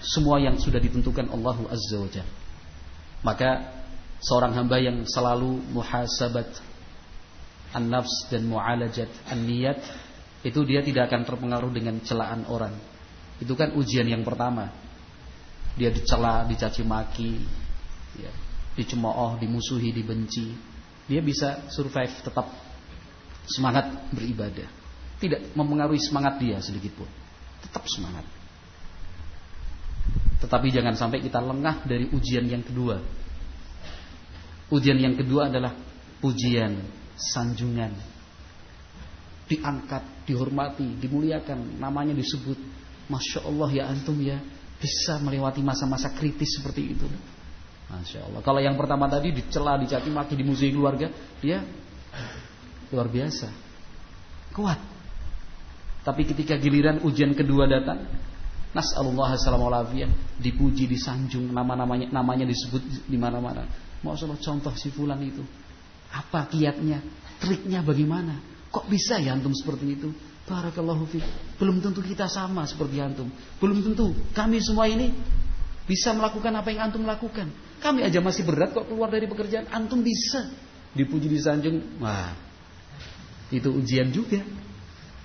semua 0.00 0.40
yang 0.40 0.56
sudah 0.56 0.80
ditentukan 0.80 1.28
Allah 1.28 1.60
Azza 1.68 2.00
wa. 2.00 2.08
Maka 3.20 3.76
seorang 4.24 4.56
hamba 4.56 4.80
yang 4.80 5.04
selalu 5.04 5.60
muhasabat 5.76 6.48
an-nafs 7.76 8.24
dan 8.32 8.48
mu'alajat 8.48 9.12
an-niyat 9.28 9.84
itu 10.48 10.64
dia 10.64 10.80
tidak 10.80 11.12
akan 11.12 11.28
terpengaruh 11.28 11.68
dengan 11.68 12.00
celaan 12.00 12.48
orang. 12.48 12.89
Itu 13.40 13.56
kan 13.56 13.72
ujian 13.72 14.04
yang 14.04 14.20
pertama. 14.20 14.68
Dia 15.74 15.88
dicela, 15.88 16.44
dicaci 16.44 16.84
maki, 16.84 17.40
ya, 18.20 18.32
dicemooh, 18.76 19.40
dimusuhi, 19.40 19.96
dibenci. 19.96 20.52
Dia 21.08 21.24
bisa 21.24 21.66
survive 21.72 22.12
tetap 22.20 22.46
semangat 23.48 24.12
beribadah. 24.12 24.68
Tidak 25.20 25.56
mempengaruhi 25.56 26.00
semangat 26.00 26.38
dia 26.38 26.60
sedikit 26.60 27.00
pun. 27.00 27.10
Tetap 27.64 27.84
semangat. 27.88 28.24
Tetapi 30.40 30.72
jangan 30.72 30.96
sampai 30.96 31.20
kita 31.20 31.40
lengah 31.40 31.84
dari 31.84 32.08
ujian 32.08 32.48
yang 32.48 32.64
kedua. 32.64 32.96
Ujian 34.72 34.96
yang 34.96 35.18
kedua 35.18 35.52
adalah 35.52 35.76
pujian, 36.22 36.80
sanjungan. 37.18 37.92
Diangkat, 39.50 40.24
dihormati, 40.30 40.96
dimuliakan, 40.96 41.76
namanya 41.76 42.14
disebut. 42.14 42.56
Masya 43.10 43.42
Allah 43.42 43.68
ya 43.74 43.84
antum 43.90 44.16
ya 44.22 44.38
bisa 44.78 45.18
melewati 45.18 45.60
masa-masa 45.60 46.14
kritis 46.14 46.56
seperti 46.56 46.94
itu. 46.94 47.06
Masya 47.90 48.30
Allah. 48.30 48.40
Kalau 48.40 48.62
yang 48.62 48.78
pertama 48.78 49.10
tadi 49.10 49.34
dicela, 49.34 49.74
dicaci 49.76 50.08
maki, 50.08 50.38
dimusuhi 50.38 50.70
keluarga, 50.70 51.10
dia 51.42 51.60
Luar 52.90 53.06
biasa. 53.06 53.48
Kuat. 54.50 54.80
Tapi 56.02 56.22
ketika 56.26 56.58
giliran 56.58 57.06
ujian 57.06 57.30
kedua 57.38 57.70
datang, 57.70 58.02
Nas'alullah 58.70 59.34
assalamualaikum 59.34 60.10
dipuji, 60.38 60.86
disanjung, 60.86 61.50
nama-namanya 61.50 62.10
namanya 62.14 62.46
disebut 62.46 63.10
di 63.10 63.18
mana-mana. 63.18 63.66
Maksudnya 64.02 64.38
contoh 64.38 64.74
si 64.78 64.94
fulan 64.94 65.18
itu. 65.22 65.42
Apa 66.10 66.46
kiatnya? 66.50 67.02
Triknya 67.42 67.82
bagaimana? 67.82 68.38
Kok 68.70 68.86
bisa 68.86 69.18
ya 69.18 69.34
antum 69.34 69.50
seperti 69.54 69.98
itu? 69.98 70.08
Barakallahu 70.48 71.04
fiik. 71.10 71.26
Belum 71.60 71.78
tentu 71.80 72.00
kita 72.00 72.26
sama 72.26 72.64
seperti 72.66 72.98
antum. 72.98 73.28
Belum 73.60 73.80
tentu 73.84 74.16
kami 74.32 74.58
semua 74.60 74.88
ini 74.88 75.12
bisa 75.86 76.14
melakukan 76.14 76.54
apa 76.54 76.68
yang 76.70 76.90
antum 76.90 77.02
lakukan. 77.02 77.50
Kami 77.80 78.04
aja 78.04 78.20
masih 78.22 78.44
berat 78.44 78.76
kok 78.76 78.86
keluar 78.86 79.10
dari 79.10 79.26
pekerjaan. 79.26 79.68
Antum 79.72 80.04
bisa 80.04 80.50
dipuji 80.94 81.30
disanjung. 81.30 82.00
Wah, 82.02 82.34
itu 83.50 83.68
ujian 83.70 84.10
juga. 84.14 84.42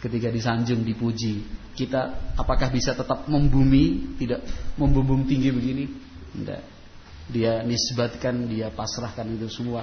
Ketika 0.02 0.30
disanjung, 0.30 0.86
dipuji, 0.86 1.42
kita 1.74 2.34
apakah 2.38 2.70
bisa 2.70 2.94
tetap 2.94 3.26
membumi, 3.26 4.16
tidak 4.22 4.46
membumbung 4.78 5.26
tinggi 5.26 5.50
begini? 5.50 5.86
Tidak. 6.36 6.62
Dia 7.34 7.66
nisbatkan, 7.66 8.46
dia 8.46 8.70
pasrahkan 8.70 9.26
itu 9.34 9.50
semua 9.50 9.82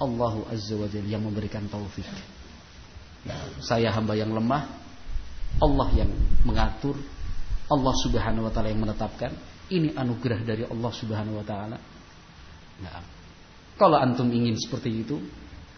Allahu 0.00 0.48
Azza 0.48 0.80
wa 0.80 0.88
Jalla 0.88 1.08
yang 1.12 1.28
memberikan 1.28 1.68
taufik. 1.68 2.08
Ya, 3.20 3.36
saya 3.60 3.88
hamba 3.92 4.16
yang 4.16 4.32
lemah, 4.32 4.64
Allah 5.60 5.88
yang 5.92 6.10
mengatur, 6.48 6.96
Allah 7.68 7.94
Subhanahu 8.00 8.48
wa 8.48 8.52
taala 8.52 8.72
yang 8.72 8.80
menetapkan. 8.80 9.32
Ini 9.70 9.94
anugerah 9.94 10.40
dari 10.42 10.64
Allah 10.66 10.92
Subhanahu 10.92 11.38
wa 11.38 11.46
taala. 11.46 11.78
Nah, 12.80 13.00
kalau 13.76 14.00
antum 14.00 14.26
ingin 14.32 14.56
seperti 14.56 15.04
itu, 15.04 15.20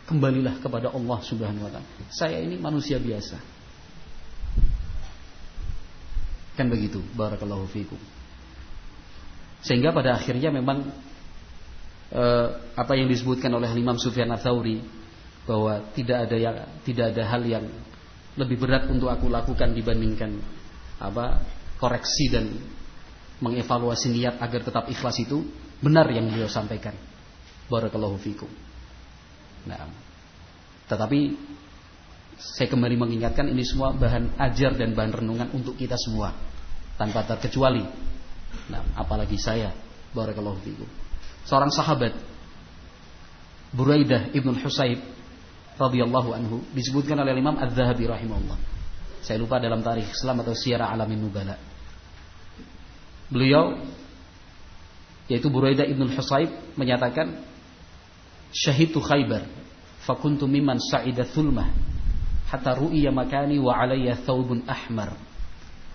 kembalilah 0.07 0.57
kepada 0.63 0.95
Allah 0.95 1.19
Subhanahu 1.21 1.67
wa 1.67 1.71
taala. 1.71 1.89
Saya 2.15 2.39
ini 2.39 2.57
manusia 2.57 3.03
biasa. 3.03 3.37
Kan 6.55 6.71
begitu, 6.71 7.03
barakallahu 7.17 7.67
fikum. 7.69 7.99
Sehingga 9.67 9.91
pada 9.91 10.15
akhirnya 10.15 10.51
memang 10.55 10.91
eh, 12.13 12.49
apa 12.77 12.93
yang 12.95 13.11
disebutkan 13.11 13.51
oleh 13.51 13.71
Imam 13.75 13.97
Sufyan 13.99 14.31
Ats-Tsauri 14.31 15.02
bahwa 15.45 15.83
tidak 15.93 16.29
ada 16.29 16.37
yang 16.39 16.57
tidak 16.87 17.15
ada 17.15 17.23
hal 17.27 17.43
yang 17.43 17.65
lebih 18.39 18.57
berat 18.57 18.89
untuk 18.89 19.11
aku 19.11 19.29
lakukan 19.29 19.75
dibandingkan 19.75 20.41
apa 21.03 21.43
koreksi 21.77 22.31
dan 22.31 22.47
mengevaluasi 23.43 24.15
niat 24.15 24.39
agar 24.39 24.63
tetap 24.63 24.85
ikhlas 24.87 25.19
itu 25.19 25.43
benar 25.83 26.07
yang 26.15 26.31
beliau 26.31 26.47
sampaikan. 26.47 26.95
Barakallahu 27.67 28.15
fikum. 28.23 28.49
Nah, 29.67 29.91
tetapi 30.87 31.35
saya 32.39 32.71
kembali 32.71 32.95
mengingatkan 32.99 33.51
ini 33.51 33.67
semua 33.67 33.91
bahan 33.95 34.39
ajar 34.39 34.79
dan 34.79 34.95
bahan 34.95 35.13
renungan 35.23 35.49
untuk 35.55 35.75
kita 35.75 35.99
semua 35.99 36.35
tanpa 36.95 37.27
terkecuali. 37.27 37.83
Nah, 38.71 38.83
apalagi 38.95 39.39
saya. 39.39 39.75
Barakallahu 40.13 40.61
fikum 40.61 41.03
seorang 41.47 41.71
sahabat 41.75 42.15
Buraidah 43.73 44.31
Ibn 44.37 44.53
Husayb 44.61 45.01
radhiyallahu 45.81 46.31
anhu 46.37 46.57
disebutkan 46.77 47.17
oleh 47.21 47.37
Imam 47.37 47.57
Az-Zahabi 47.57 48.05
rahimahullah. 48.09 48.59
Saya 49.23 49.39
lupa 49.39 49.63
dalam 49.63 49.81
tarikh 49.81 50.11
Islam 50.11 50.43
atau 50.43 50.53
Syiarah 50.53 50.91
Alamin 50.91 51.23
Nubala. 51.23 51.55
Beliau 53.31 53.79
yaitu 55.31 55.49
Buraidah 55.49 55.87
Ibn 55.87 56.03
Husayb 56.13 56.51
menyatakan 56.77 57.41
syahidu 58.53 59.01
Khaybar 59.01 59.47
fakuntu 60.05 60.51
mimman 60.51 60.83
sa'ida 60.83 61.25
thulmah 61.25 61.71
hatta 62.51 62.77
ru'iya 62.77 63.15
makani 63.15 63.57
wa 63.57 63.73
alayya 63.73 64.19
thawbun 64.27 64.67
ahmar 64.69 65.17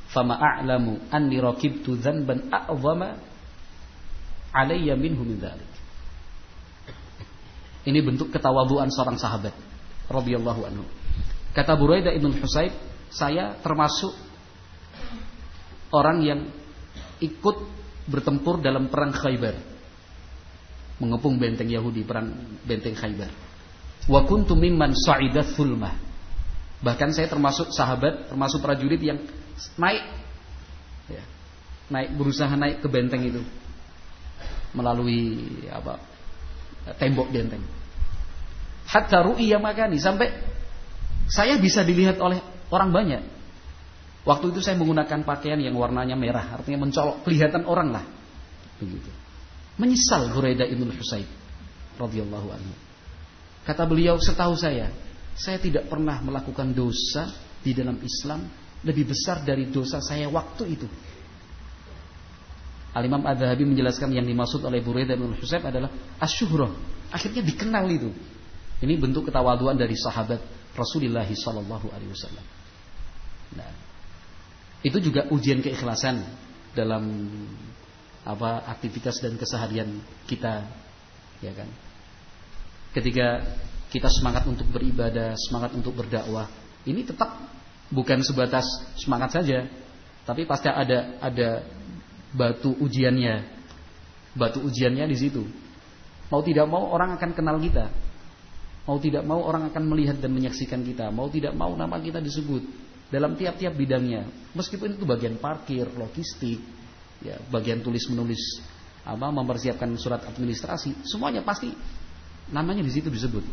fama 0.09 0.39
a'lamu 0.39 1.03
anni 1.11 1.37
rakibtu 1.37 1.99
dhanban 1.99 2.47
a'zama 2.49 3.19
alayya 4.55 4.95
minhu 4.95 5.21
min 5.21 5.37
dhalik. 5.37 5.69
Ini 7.85 7.99
bentuk 8.01 8.31
ketawaduan 8.31 8.89
seorang 8.89 9.19
sahabat 9.19 9.66
radhiyallahu 10.07 10.61
anhu. 10.67 10.85
Kata 11.51 11.73
Buraidah 11.75 12.13
ibn 12.13 12.31
Husayb, 12.37 12.73
saya 13.11 13.55
termasuk 13.63 14.13
orang 15.91 16.17
yang 16.23 16.39
ikut 17.23 17.57
bertempur 18.07 18.59
dalam 18.63 18.87
perang 18.87 19.11
Khaybar. 19.11 19.55
Mengepung 20.97 21.37
benteng 21.37 21.69
Yahudi, 21.69 22.01
perang 22.01 22.33
benteng 22.65 22.97
Khaybar. 22.97 23.29
Wa 24.07 24.23
kuntu 24.25 24.57
mimman 24.57 24.95
sa'ida 24.95 25.45
thulmah. 25.45 25.93
Bahkan 26.81 27.09
saya 27.13 27.27
termasuk 27.27 27.73
sahabat, 27.73 28.29
termasuk 28.29 28.61
prajurit 28.61 29.01
yang 29.01 29.17
naik 29.81 30.05
ya, 31.09 31.23
naik 31.89 32.13
berusaha 32.13 32.53
naik 32.53 32.85
ke 32.85 32.87
benteng 32.87 33.25
itu 33.25 33.41
melalui 34.77 35.41
apa 35.73 35.97
tembok 37.01 37.33
benteng. 37.33 37.63
Hatta 38.87 39.19
ru'iyya 39.19 39.59
makani 39.59 39.99
sampai 39.99 40.31
saya 41.27 41.59
bisa 41.59 41.83
dilihat 41.83 42.17
oleh 42.23 42.39
orang 42.71 42.89
banyak. 42.95 43.23
Waktu 44.23 44.51
itu 44.51 44.59
saya 44.59 44.75
menggunakan 44.79 45.23
pakaian 45.23 45.59
yang 45.59 45.75
warnanya 45.75 46.15
merah, 46.19 46.59
artinya 46.59 46.83
mencolok, 46.83 47.23
kelihatan 47.23 47.63
orang 47.63 47.95
lah. 47.95 48.03
Begitu. 48.79 49.07
Menyesal 49.79 50.31
Huraidah 50.35 50.67
ibn 50.67 50.91
Husayb 50.91 51.27
radhiyallahu 51.95 52.47
anhu. 52.51 52.73
Kata 53.63 53.83
beliau, 53.87 54.19
setahu 54.19 54.55
saya, 54.55 54.91
saya 55.35 55.59
tidak 55.59 55.87
pernah 55.91 56.19
melakukan 56.23 56.71
dosa 56.71 57.31
di 57.63 57.71
dalam 57.75 57.99
Islam 58.03 58.47
lebih 58.83 59.11
besar 59.11 59.43
dari 59.43 59.67
dosa 59.67 59.99
saya 59.99 60.27
waktu 60.31 60.63
itu. 60.75 60.87
Al-Imam 62.95 63.21
Ad-Dhahabi 63.21 63.67
menjelaskan 63.67 64.09
yang 64.15 64.25
dimaksud 64.25 64.63
oleh 64.63 64.81
Buraidah 64.81 65.13
bin 65.19 65.35
Husayb 65.37 65.61
adalah 65.67 65.91
asyuhrah. 66.17 66.71
Akhirnya 67.13 67.45
dikenal 67.45 67.85
itu. 67.91 68.09
Ini 68.77 68.93
bentuk 69.01 69.29
ketawaduan 69.29 69.73
dari 69.73 69.97
sahabat 69.97 70.37
Rasulullah 70.77 71.25
sallallahu 71.25 71.89
alaihi 71.89 72.13
wasallam. 72.13 72.45
Nah, 73.57 73.71
itu 74.85 74.97
juga 75.01 75.25
ujian 75.33 75.65
keikhlasan 75.65 76.21
dalam 76.77 77.03
apa 78.21 78.69
aktivitas 78.69 79.17
dan 79.23 79.33
keseharian 79.39 79.97
kita 80.29 80.67
ya 81.41 81.53
kan. 81.57 81.69
Ketika 82.93 83.41
kita 83.89 84.09
semangat 84.13 84.45
untuk 84.45 84.69
beribadah, 84.69 85.33
semangat 85.49 85.73
untuk 85.73 85.97
berdakwah, 85.97 86.45
ini 86.85 87.01
tetap 87.01 87.33
bukan 87.89 88.21
sebatas 88.21 88.67
semangat 88.99 89.33
saja, 89.33 89.65
tapi 90.27 90.45
pasti 90.45 90.69
ada 90.69 91.17
ada 91.17 91.65
batu 92.35 92.77
ujiannya. 92.77 93.57
Batu 94.37 94.61
ujiannya 94.61 95.09
di 95.09 95.17
situ. 95.17 95.41
Mau 96.29 96.45
tidak 96.45 96.69
mau 96.69 96.93
orang 96.93 97.17
akan 97.17 97.31
kenal 97.33 97.57
kita. 97.57 97.89
Mau 98.87 98.97
tidak 99.03 99.27
mau 99.27 99.43
orang 99.43 99.67
akan 99.67 99.83
melihat 99.83 100.15
dan 100.23 100.31
menyaksikan 100.31 100.79
kita. 100.79 101.11
Mau 101.11 101.27
tidak 101.27 101.51
mau 101.53 101.75
nama 101.75 101.99
kita 101.99 102.23
disebut 102.23 102.63
dalam 103.11 103.35
tiap-tiap 103.35 103.75
bidangnya. 103.75 104.23
Meskipun 104.55 104.95
itu 104.95 105.03
bagian 105.03 105.35
parkir, 105.35 105.91
logistik, 105.91 106.63
ya, 107.19 107.35
bagian 107.51 107.83
tulis 107.83 108.07
menulis 108.07 108.63
apa 109.07 109.31
mempersiapkan 109.31 109.87
surat 109.95 110.23
administrasi, 110.27 111.07
semuanya 111.07 111.39
pasti 111.39 111.71
namanya 112.51 112.83
di 112.83 112.91
situ 112.91 113.07
disebut. 113.07 113.43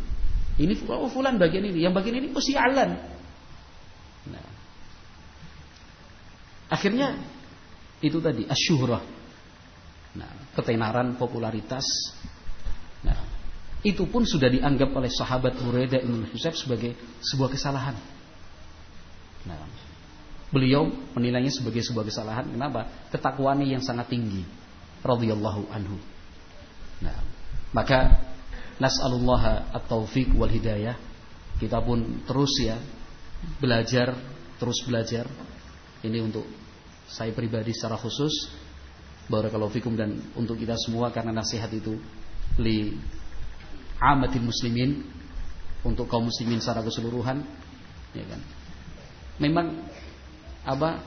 Ini 0.55 0.87
oh, 0.87 1.11
fulan 1.11 1.35
bagian 1.35 1.67
ini, 1.67 1.83
yang 1.83 1.91
bagian 1.91 2.15
ini 2.15 2.31
mesti 2.31 2.55
alan. 2.55 2.95
Nah. 4.31 4.47
Akhirnya 6.71 7.19
itu 7.99 8.19
tadi 8.23 8.47
asyuhrah. 8.47 9.03
Nah, 10.15 10.31
ketenaran, 10.55 11.19
popularitas. 11.19 11.83
Nah, 13.03 13.34
itu 13.81 14.03
pun 14.09 14.23
sudah 14.23 14.49
dianggap 14.49 14.93
oleh 14.95 15.11
sahabat 15.11 15.59
Huraidah 15.61 16.01
bin 16.01 16.25
Husayb 16.29 16.55
sebagai 16.57 16.95
sebuah 17.21 17.49
kesalahan. 17.53 17.95
Nah, 19.45 19.61
beliau 20.49 20.89
menilainya 21.13 21.53
sebagai 21.53 21.85
sebuah 21.85 22.05
kesalahan. 22.07 22.49
Kenapa? 22.49 22.89
Ketakwaannya 23.13 23.77
yang 23.77 23.83
sangat 23.83 24.09
tinggi. 24.09 24.41
Radhiyallahu 25.05 25.69
anhu. 25.69 26.01
Nah, 27.05 27.17
maka 27.75 28.25
nas'alullah 28.81 29.69
at-taufiq 29.69 30.33
wal 30.33 30.49
hidayah. 30.49 30.97
Kita 31.61 31.79
pun 31.79 32.25
terus 32.25 32.57
ya 32.57 32.81
belajar, 33.61 34.17
terus 34.57 34.81
belajar. 34.81 35.29
Ini 36.01 36.25
untuk 36.25 36.45
saya 37.05 37.29
pribadi 37.37 37.69
secara 37.69 38.01
khusus 38.01 38.49
barakallahu 39.25 39.73
fikum 39.73 39.97
dan 39.97 40.21
untuk 40.37 40.57
kita 40.57 40.77
semua 40.77 41.09
karena 41.09 41.33
nasihat 41.33 41.69
itu 41.73 41.97
li 42.61 42.93
amatin 43.99 44.43
muslimin 44.43 45.03
untuk 45.85 46.09
kaum 46.09 46.27
muslimin 46.27 46.59
secara 46.59 46.81
keseluruhan 46.81 47.45
ya 48.15 48.25
kan 48.25 48.41
memang 49.39 49.85
apa 50.65 51.03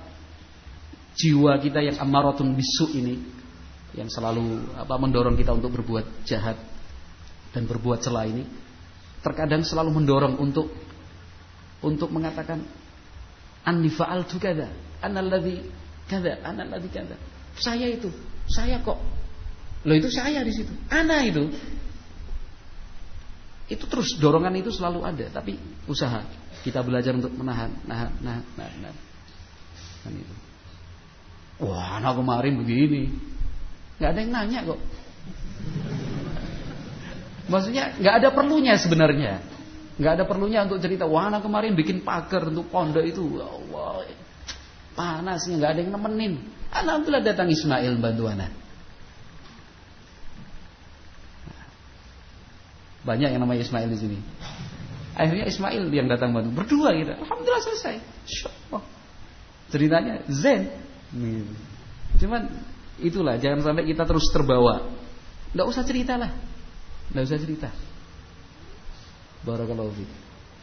jiwa 1.19 1.59
kita 1.59 1.83
yang 1.83 1.97
amaratun 1.99 2.55
bisu 2.55 2.95
ini 2.95 3.19
yang 3.97 4.07
selalu 4.07 4.77
apa 4.79 4.95
mendorong 5.01 5.35
kita 5.35 5.57
untuk 5.57 5.75
berbuat 5.81 6.29
jahat 6.29 6.57
dan 7.57 7.65
berbuat 7.65 8.05
celah 8.05 8.29
ini 8.29 8.45
terkadang 9.25 9.67
selalu 9.67 9.91
mendorong 9.99 10.39
untuk 10.39 10.71
untuk 11.83 12.13
mengatakan 12.13 12.63
anni 13.67 13.91
fa'altu 13.91 14.39
kada 14.39 14.71
annalladzi 15.03 15.89
kada, 16.09 16.41
anak 16.43 16.67
lagi 16.73 16.89
kada. 16.89 17.15
Saya 17.61 17.87
itu, 17.93 18.09
saya 18.49 18.81
kok. 18.81 18.97
Lo 19.85 19.93
itu 19.95 20.09
saya 20.11 20.43
di 20.43 20.51
situ. 20.51 20.73
Anak 20.91 21.29
itu. 21.31 21.53
Itu 23.69 23.85
terus 23.85 24.17
dorongan 24.17 24.57
itu 24.57 24.73
selalu 24.73 25.05
ada, 25.05 25.29
tapi 25.29 25.61
usaha 25.85 26.25
kita 26.65 26.81
belajar 26.81 27.13
untuk 27.13 27.33
menahan, 27.37 27.69
nahan, 27.85 28.13
nahan, 28.25 28.45
nahan. 28.57 28.75
nahan. 28.81 28.97
Kan 30.03 30.13
itu. 30.17 30.35
Wah, 31.69 32.01
anak 32.01 32.17
kemarin 32.17 32.55
begini. 32.57 33.13
nggak 33.99 34.11
ada 34.15 34.19
yang 34.25 34.33
nanya 34.33 34.61
kok. 34.65 34.81
Maksudnya 37.49 37.85
nggak 37.99 38.15
ada 38.25 38.29
perlunya 38.33 38.75
sebenarnya. 38.79 39.35
nggak 39.99 40.13
ada 40.15 40.25
perlunya 40.31 40.63
untuk 40.63 40.79
cerita, 40.79 41.11
wah 41.11 41.27
anak 41.27 41.43
kemarin 41.43 41.75
bikin 41.75 42.07
pagar 42.07 42.47
untuk 42.47 42.71
pondok 42.71 43.03
itu. 43.03 43.43
Ya 43.43 43.51
Allah, 43.51 44.07
panasnya 44.95 45.59
nggak 45.59 45.71
ada 45.75 45.81
yang 45.83 45.93
nemenin. 45.99 46.35
Alhamdulillah 46.71 47.27
datang 47.27 47.51
Ismail 47.51 47.99
bantu 47.99 48.31
anak. 48.31 48.68
Banyak 53.09 53.33
yang 53.33 53.41
namanya 53.41 53.65
Ismail 53.65 53.89
di 53.89 53.97
sini. 53.97 54.19
Akhirnya 55.17 55.49
Ismail 55.49 55.89
yang 55.89 56.13
datang 56.13 56.37
bantu. 56.37 56.53
Berdua 56.53 56.93
gitu. 56.93 57.17
Alhamdulillah 57.17 57.65
selesai. 57.65 57.97
Syukur. 58.29 58.85
Ceritanya 59.73 60.29
zen. 60.29 60.69
Cuman 62.21 62.53
itulah 63.01 63.41
jangan 63.41 63.65
sampai 63.65 63.89
kita 63.89 64.05
terus 64.05 64.29
terbawa. 64.29 64.85
Tidak 65.57 65.65
usah 65.65 65.89
cerita 65.89 66.21
lah. 66.21 66.29
Tidak 67.09 67.25
usah 67.25 67.41
cerita. 67.41 67.73
Barakallahu 69.49 69.89
fiik. 69.97 70.11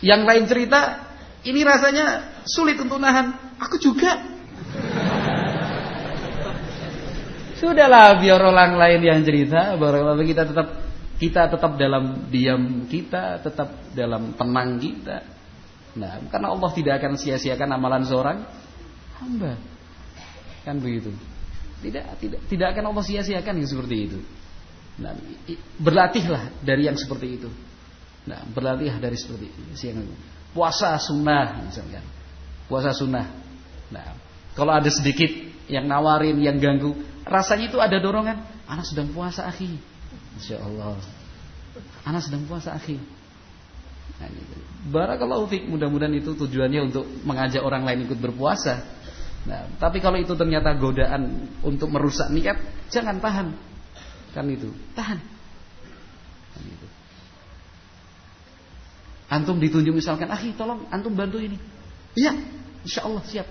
Yang 0.06 0.22
lain 0.30 0.44
cerita, 0.46 0.82
ini 1.42 1.66
rasanya 1.66 2.06
sulit 2.46 2.78
untuk 2.78 3.02
nahan. 3.02 3.58
Aku 3.58 3.82
juga. 3.82 4.22
Sudahlah 7.58 8.22
biar 8.22 8.38
orang 8.38 8.78
lain 8.78 9.02
yang 9.02 9.20
cerita, 9.26 9.74
barakallahu 9.80 10.22
kita 10.28 10.46
tetap 10.46 10.85
kita 11.16 11.48
tetap 11.48 11.80
dalam 11.80 12.28
diam 12.28 12.88
kita, 12.92 13.40
tetap 13.40 13.72
dalam 13.96 14.36
tenang 14.36 14.76
kita. 14.80 15.24
Nah, 15.96 16.20
karena 16.28 16.52
Allah 16.52 16.70
tidak 16.76 16.94
akan 17.00 17.16
sia-siakan 17.16 17.70
amalan 17.72 18.04
seorang 18.04 18.44
hamba. 19.24 19.56
Kan 20.68 20.84
begitu. 20.84 21.16
Tidak 21.80 22.04
tidak 22.20 22.40
tidak 22.52 22.68
akan 22.76 22.92
Allah 22.92 23.04
sia-siakan 23.08 23.64
yang 23.64 23.70
seperti 23.70 23.96
itu. 24.12 24.20
Nah, 25.00 25.16
berlatihlah 25.80 26.52
dari 26.60 26.88
yang 26.88 27.00
seperti 27.00 27.40
itu. 27.40 27.50
Nah, 28.28 28.44
berlatihlah 28.52 29.00
dari 29.00 29.16
seperti 29.16 29.48
itu. 29.48 29.62
Puasa 30.52 31.00
sunnah 31.00 31.64
misalkan. 31.64 32.04
Puasa 32.68 32.92
sunnah. 32.92 33.28
Nah, 33.88 34.20
kalau 34.52 34.76
ada 34.76 34.92
sedikit 34.92 35.32
yang 35.72 35.88
nawarin, 35.88 36.36
yang 36.44 36.60
ganggu, 36.60 36.92
rasanya 37.24 37.72
itu 37.72 37.80
ada 37.80 37.96
dorongan. 38.04 38.68
Anak 38.68 38.84
sedang 38.90 39.14
puasa, 39.14 39.46
akhi 39.46 39.95
Masya 40.36 40.58
Allah. 40.62 41.00
Anak 42.08 42.22
sedang 42.24 42.44
puasa 42.48 42.76
akhi. 42.76 43.00
Nah, 44.16 44.28
gitu. 44.32 44.56
Barakallahu 44.92 45.50
fiqh. 45.52 45.68
Mudah-mudahan 45.68 46.14
itu 46.16 46.36
tujuannya 46.36 46.92
untuk 46.92 47.04
mengajak 47.28 47.64
orang 47.64 47.84
lain 47.84 48.08
ikut 48.08 48.20
berpuasa. 48.20 48.84
Nah, 49.46 49.70
tapi 49.78 50.02
kalau 50.02 50.18
itu 50.18 50.34
ternyata 50.34 50.74
godaan 50.74 51.54
untuk 51.62 51.94
merusak 51.94 52.34
niat, 52.34 52.58
jangan 52.90 53.22
tahan. 53.22 53.54
Kan 54.34 54.50
itu, 54.50 54.74
tahan. 54.98 55.22
Kan 56.54 56.64
itu. 56.66 56.88
Antum 59.30 59.58
ditunjuk 59.62 59.94
misalkan, 59.94 60.30
akhi 60.30 60.54
tolong 60.58 60.90
antum 60.90 61.14
bantu 61.14 61.38
ini. 61.38 61.58
Iya, 62.18 62.34
insya 62.82 63.06
Allah 63.06 63.22
siap. 63.26 63.48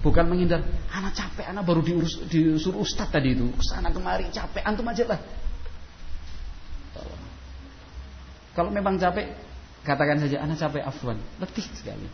Bukan 0.00 0.24
menghindar, 0.32 0.64
anak 0.88 1.12
capek, 1.12 1.44
anak 1.52 1.62
baru 1.68 1.84
diurus, 1.84 2.24
disuruh 2.32 2.80
ustadz 2.80 3.12
tadi 3.12 3.36
itu, 3.36 3.52
ke 3.52 3.60
sana 3.60 3.92
kemari 3.92 4.32
capek, 4.32 4.64
antum 4.64 4.88
aja 4.88 5.04
lah. 5.04 5.20
Kalau 8.56 8.72
memang 8.72 8.96
capek, 8.96 9.36
katakan 9.84 10.24
saja 10.24 10.40
anak 10.40 10.56
capek 10.56 10.82
afwan, 10.88 11.20
letih 11.36 11.68
sekali. 11.76 12.08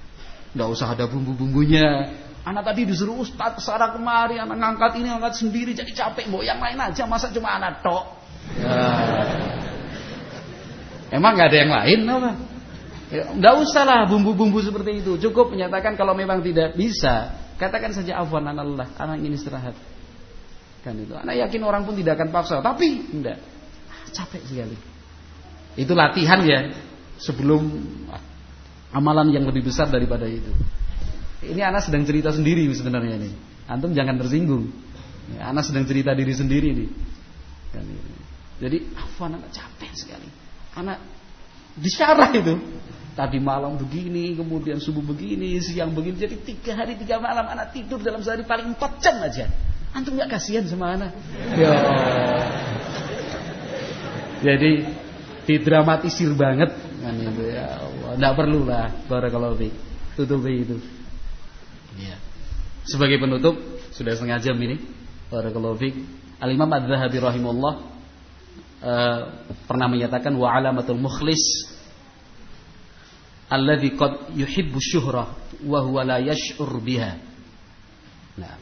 Tidak 0.51 0.67
usah 0.67 0.99
ada 0.99 1.07
bumbu-bumbunya. 1.07 2.11
Anak 2.43 2.75
tadi 2.75 2.91
disuruh 2.91 3.23
ustaz 3.23 3.63
sarah 3.63 3.95
kemari, 3.95 4.39
anak 4.39 4.59
ngangkat 4.59 4.99
ini 4.99 5.07
ngangkat 5.11 5.35
sendiri 5.39 5.71
jadi 5.75 5.93
capek. 5.95 6.27
Mau 6.27 6.43
yang 6.43 6.59
lain 6.59 6.79
aja, 6.79 7.07
masa 7.07 7.31
cuma 7.31 7.55
anak 7.55 7.87
tok. 7.87 8.05
Ya. 8.59 8.83
Emang 11.15 11.39
nggak 11.39 11.49
ada 11.55 11.59
yang 11.59 11.73
lain 11.75 11.99
apa? 12.07 12.31
Ya, 13.07 13.23
nggak 13.31 13.55
usah 13.63 13.87
lah 13.87 14.01
bumbu-bumbu 14.11 14.59
seperti 14.59 15.07
itu. 15.07 15.15
Cukup 15.23 15.55
menyatakan 15.55 15.95
kalau 15.95 16.19
memang 16.19 16.43
tidak 16.43 16.75
bisa, 16.75 17.31
katakan 17.57 17.93
saja 17.93 18.21
afwan 18.21 18.47
Allah, 18.49 18.89
anak 18.97 19.17
ini 19.21 19.37
istirahat. 19.37 19.77
Kan 20.87 20.97
itu. 21.03 21.13
Anak 21.19 21.35
yakin 21.35 21.61
orang 21.67 21.83
pun 21.83 21.99
tidak 21.99 22.21
akan 22.21 22.29
paksa, 22.31 22.63
tapi 22.63 23.03
tidak. 23.11 23.43
Capek 24.15 24.43
sekali. 24.47 24.79
Itu 25.77 25.93
latihan 25.93 26.41
ya 26.47 26.73
sebelum 27.21 27.69
amalan 28.95 29.29
yang 29.35 29.45
lebih 29.45 29.67
besar 29.67 29.91
daripada 29.91 30.25
itu. 30.25 30.49
Ini 31.45 31.69
anak 31.69 31.85
sedang 31.85 32.07
cerita 32.09 32.33
sendiri 32.33 32.65
sebenarnya 32.73 33.21
ini. 33.21 33.31
Antum 33.69 33.93
jangan 33.93 34.17
tersinggung. 34.17 34.73
Anak 35.37 35.67
sedang 35.67 35.85
cerita 35.85 36.15
diri 36.15 36.33
sendiri 36.33 36.71
nih. 36.73 36.89
Jadi 38.57 38.79
afwan 38.97 39.37
anak 39.37 39.53
capek 39.53 39.93
sekali. 39.93 40.29
Anak 40.79 40.97
disyarah 41.77 42.31
itu. 42.33 42.57
Tadi 43.17 43.41
malam 43.41 43.81
begini, 43.81 44.37
kemudian 44.37 44.77
subuh 44.77 45.01
begini, 45.01 45.57
siang 45.65 45.97
begini. 45.97 46.21
Jadi 46.21 46.37
tiga 46.45 46.77
hari 46.77 47.01
tiga 47.01 47.17
malam 47.17 47.49
anak 47.49 47.73
tidur 47.73 47.97
dalam 47.97 48.21
sehari 48.21 48.45
paling 48.45 48.77
empat 48.77 49.01
jam 49.01 49.17
aja. 49.25 49.49
Antum 49.97 50.21
nggak 50.21 50.37
kasihan 50.37 50.69
sama 50.69 51.01
anak? 51.01 51.17
Ya. 51.57 51.73
Jadi 54.45 54.85
didramatisir 55.49 56.37
banget 56.37 56.77
kan 56.77 57.17
itu 57.17 57.43
ya 57.49 57.81
Allah. 57.81 58.21
Enggak 58.21 58.35
perlu 58.37 58.61
lah 58.69 58.93
barakallahu 59.09 59.57
fi. 59.65 59.73
Tutupi 60.13 60.53
itu. 60.69 60.77
Ya. 61.97 62.21
Sebagai 62.85 63.17
penutup 63.17 63.57
sudah 63.97 64.13
setengah 64.13 64.45
jam 64.45 64.61
ini. 64.61 64.77
Barakallahu 65.33 65.81
fi. 65.81 65.89
Al 66.37 66.53
Imam 66.53 66.69
Adz-Dzahabi 66.69 67.17
uh, 67.17 67.65
pernah 69.65 69.89
menyatakan 69.89 70.37
wa 70.37 70.53
alamatul 70.53 71.01
mukhlis 71.01 71.73
alladhi 73.51 73.95
qad 73.95 74.35
yuhibbu 74.35 74.79
syuhrah 74.81 75.29
wa 75.65 75.79
huwa 75.81 76.05
la 76.05 76.19
yash'ur 76.19 76.81
biha. 76.83 77.13
Nah, 78.37 78.57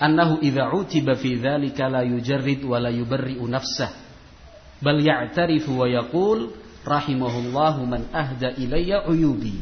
annahu 0.00 0.42
idza 0.44 0.68
utiba 0.74 1.16
fi 1.16 1.38
dzalika 1.38 1.88
la 1.88 2.02
yujarrid 2.04 2.64
wa 2.64 2.76
la 2.80 2.90
yubarri'u 2.90 3.46
nafsahu 3.48 4.06
bal 4.82 5.00
ya'tarifu 5.00 5.72
wa 5.72 5.88
yaqul 5.88 6.52
rahimahullahu 6.84 7.80
man 7.88 8.06
ahda 8.12 8.54
ilayya 8.60 9.08
uyubi. 9.08 9.58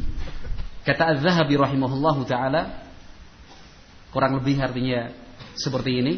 Kata 0.84 1.16
Az-Zahabi 1.16 1.56
rahimahullahu 1.56 2.28
taala 2.28 2.84
kurang 4.12 4.36
lebih 4.38 4.60
artinya 4.60 5.10
seperti 5.56 5.90
ini, 6.02 6.14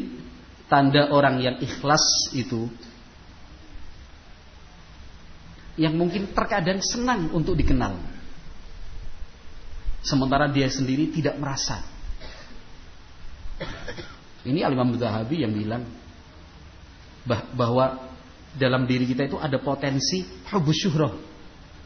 tanda 0.67 1.09
orang 1.13 1.39
yang 1.39 1.57
ikhlas 1.61 2.33
itu 2.35 2.67
yang 5.77 5.93
mungkin 5.93 6.33
terkadang 6.33 6.81
senang 6.81 7.29
untuk 7.31 7.53
dikenal. 7.53 8.16
Sementara 10.01 10.47
dia 10.47 10.69
sendiri 10.69 11.09
tidak 11.11 11.35
merasa. 11.41 11.83
Ini 14.47 14.63
Al-Imam 14.63 14.95
Zahabi 14.95 15.43
yang 15.43 15.51
bilang 15.51 15.83
bahwa 17.27 18.07
dalam 18.55 18.87
diri 18.87 19.03
kita 19.03 19.27
itu 19.27 19.35
ada 19.37 19.59
potensi 19.59 20.23
hubus 20.53 20.77
syuhrah. 20.79 21.13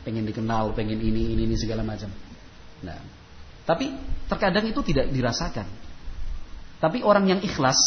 Pengen 0.06 0.26
dikenal, 0.26 0.74
pengen 0.78 0.98
ini, 0.98 1.34
ini, 1.34 1.46
ini 1.46 1.56
segala 1.58 1.82
macam. 1.82 2.10
Nah, 2.82 2.98
tapi 3.66 3.94
terkadang 4.26 4.66
itu 4.70 4.82
tidak 4.86 5.10
dirasakan. 5.10 5.68
Tapi 6.82 7.06
orang 7.06 7.30
yang 7.30 7.42
ikhlas 7.46 7.78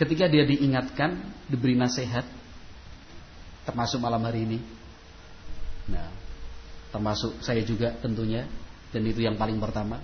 ketika 0.00 0.24
dia 0.28 0.48
diingatkan, 0.48 1.20
diberi 1.50 1.76
nasihat 1.76 2.24
termasuk 3.68 4.00
malam 4.00 4.24
hari 4.24 4.48
ini. 4.48 4.58
Nah, 5.92 6.08
termasuk 6.88 7.36
saya 7.44 7.60
juga 7.64 7.92
tentunya 8.00 8.48
dan 8.94 9.02
itu 9.04 9.24
yang 9.24 9.36
paling 9.36 9.60
pertama. 9.60 10.00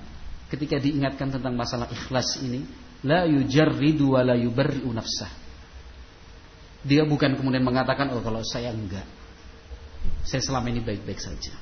Ketika 0.49 0.79
diingatkan 0.79 1.35
tentang 1.35 1.57
masalah 1.57 1.89
ikhlas 1.91 2.39
ini, 2.45 2.63
la 3.03 3.27
yujarridu 3.27 4.15
wa 4.15 4.21
la 4.23 4.37
yubarri'u 4.39 4.93
nafsah 4.93 5.45
dia 6.85 7.03
bukan 7.09 7.33
kemudian 7.41 7.65
mengatakan, 7.65 8.13
oh 8.13 8.21
kalau 8.21 8.45
saya 8.45 8.71
enggak. 8.71 9.09
Saya 10.29 10.45
selama 10.45 10.69
ini 10.69 10.85
baik-baik 10.85 11.17
saja. 11.17 11.57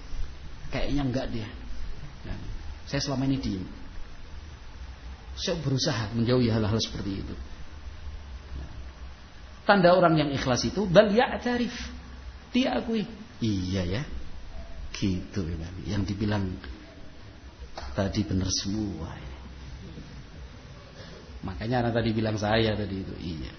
Kayaknya 0.74 1.02
enggak 1.06 1.26
dia. 1.30 1.48
Nah, 2.26 2.38
saya 2.90 2.98
selama 2.98 3.30
ini 3.30 3.38
diem. 3.38 3.66
Saya 5.38 5.62
berusaha 5.62 6.10
menjauhi 6.18 6.50
hal-hal 6.50 6.78
seperti 6.82 7.22
itu. 7.22 7.34
Nah, 8.58 8.70
tanda 9.62 9.94
orang 9.94 10.18
yang 10.18 10.30
ikhlas 10.34 10.66
itu 10.66 10.90
bal 10.90 11.06
ya'tarif. 11.06 11.72
Dia 12.50 12.82
akui. 12.82 13.06
Iya 13.38 13.82
ya. 13.86 14.02
Gitu. 14.90 15.40
Yang 15.86 16.02
dibilang 16.12 16.50
tadi 17.96 18.20
benar 18.24 18.50
semua. 18.52 19.12
Makanya 21.42 21.86
anak 21.86 22.00
tadi 22.00 22.10
bilang 22.14 22.38
saya 22.38 22.78
tadi 22.78 23.02
itu. 23.02 23.14
Iya. 23.18 23.52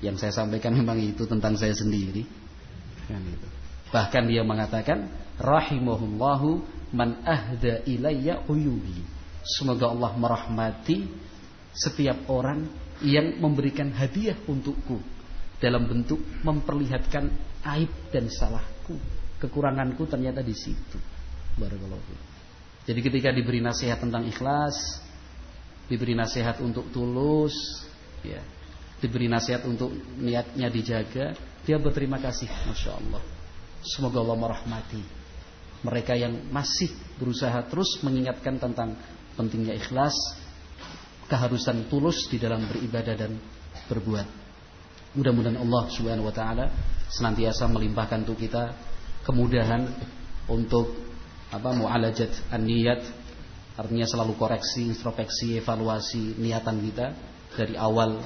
Yang 0.00 0.16
saya 0.26 0.32
sampaikan 0.44 0.74
memang 0.74 0.98
itu 0.98 1.24
tentang 1.28 1.54
saya 1.54 1.72
sendiri. 1.76 2.26
Kan 3.06 3.22
itu. 3.22 3.48
Bahkan 3.90 4.22
dia 4.26 4.42
mengatakan 4.42 5.06
rahimahullahu 5.38 6.62
man 6.94 7.22
ahda 7.22 7.86
ilayya 7.86 8.42
uyubi. 8.50 9.02
Semoga 9.46 9.94
Allah 9.94 10.12
merahmati 10.18 11.06
setiap 11.72 12.28
orang 12.28 12.66
yang 13.00 13.40
memberikan 13.40 13.88
hadiah 13.94 14.36
untukku 14.44 15.00
dalam 15.62 15.86
bentuk 15.86 16.20
memperlihatkan 16.42 17.30
aib 17.78 17.90
dan 18.10 18.26
salahku. 18.28 18.98
Kekuranganku 19.40 20.04
ternyata 20.04 20.44
di 20.44 20.52
situ. 20.52 20.98
Barakallahu 21.56 22.29
Jadi 22.88 23.00
ketika 23.04 23.28
diberi 23.30 23.60
nasihat 23.60 24.00
tentang 24.00 24.24
ikhlas, 24.24 24.74
diberi 25.86 26.16
nasihat 26.16 26.58
untuk 26.64 26.88
tulus, 26.90 27.54
ya, 28.24 28.40
diberi 29.00 29.28
nasihat 29.28 29.64
untuk 29.68 29.92
niatnya 30.16 30.68
dijaga, 30.72 31.36
dia 31.64 31.76
berterima 31.76 32.16
kasih, 32.16 32.48
masya 32.48 32.96
Allah. 32.96 33.22
Semoga 33.84 34.20
Allah 34.20 34.36
merahmati 34.36 35.20
mereka 35.80 36.12
yang 36.12 36.52
masih 36.52 36.92
berusaha 37.16 37.64
terus 37.64 38.00
mengingatkan 38.04 38.60
tentang 38.60 38.96
pentingnya 39.36 39.76
ikhlas, 39.80 40.12
keharusan 41.24 41.88
tulus 41.88 42.28
di 42.28 42.36
dalam 42.36 42.68
beribadah 42.68 43.16
dan 43.16 43.32
berbuat. 43.88 44.28
Mudah-mudahan 45.16 45.58
Allah 45.58 45.82
Subhanahu 45.90 46.28
wa 46.28 46.34
taala 46.34 46.68
senantiasa 47.10 47.66
melimpahkan 47.66 48.22
untuk 48.28 48.38
kita 48.38 48.76
kemudahan 49.24 49.88
untuk 50.46 51.09
apa 51.50 51.74
mu'alajat 51.74 52.54
an-niyat 52.54 53.02
artinya 53.74 54.06
selalu 54.06 54.38
koreksi, 54.38 54.86
introspeksi, 54.86 55.58
evaluasi 55.58 56.38
niatan 56.38 56.78
kita 56.84 57.06
dari 57.56 57.74
awal 57.74 58.22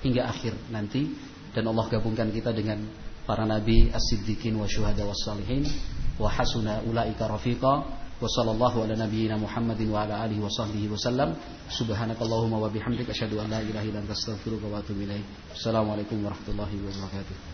hingga 0.00 0.28
akhir 0.28 0.56
nanti. 0.72 1.08
Dan 1.52 1.68
Allah 1.68 1.84
gabungkan 1.92 2.32
kita 2.32 2.48
dengan 2.56 2.80
para 3.28 3.44
nabi, 3.44 3.92
as-siddiqin 3.92 4.56
wa 4.56 4.64
syuhada 4.64 5.04
was 5.04 5.20
salihin 5.20 5.68
wa 6.16 6.32
hasuna 6.32 6.80
ulaika 6.88 7.28
rafiqa. 7.28 8.00
Wa 8.22 8.30
sallallahu 8.30 8.86
ala 8.86 8.94
nabiyyina 8.94 9.34
Muhammadin 9.34 9.90
wa 9.90 10.06
ala 10.06 10.22
alihi 10.22 10.40
wa 10.40 10.48
sahbihi 10.48 10.86
wa 10.88 10.96
sallam. 10.96 11.34
Subhanakallahumma 11.68 12.56
wa 12.56 12.70
bihamdika 12.70 13.10
asyhadu 13.10 13.42
an 13.42 13.50
la 13.50 13.60
ilaha 13.60 13.84
illa 13.84 13.98
anta 14.00 14.14
astaghfiruka 14.14 14.70
wa 14.70 14.78
atubu 14.78 15.02
ilaik. 15.02 15.26
Assalamualaikum 15.52 16.22
warahmatullahi 16.22 16.78
wabarakatuh 16.78 17.51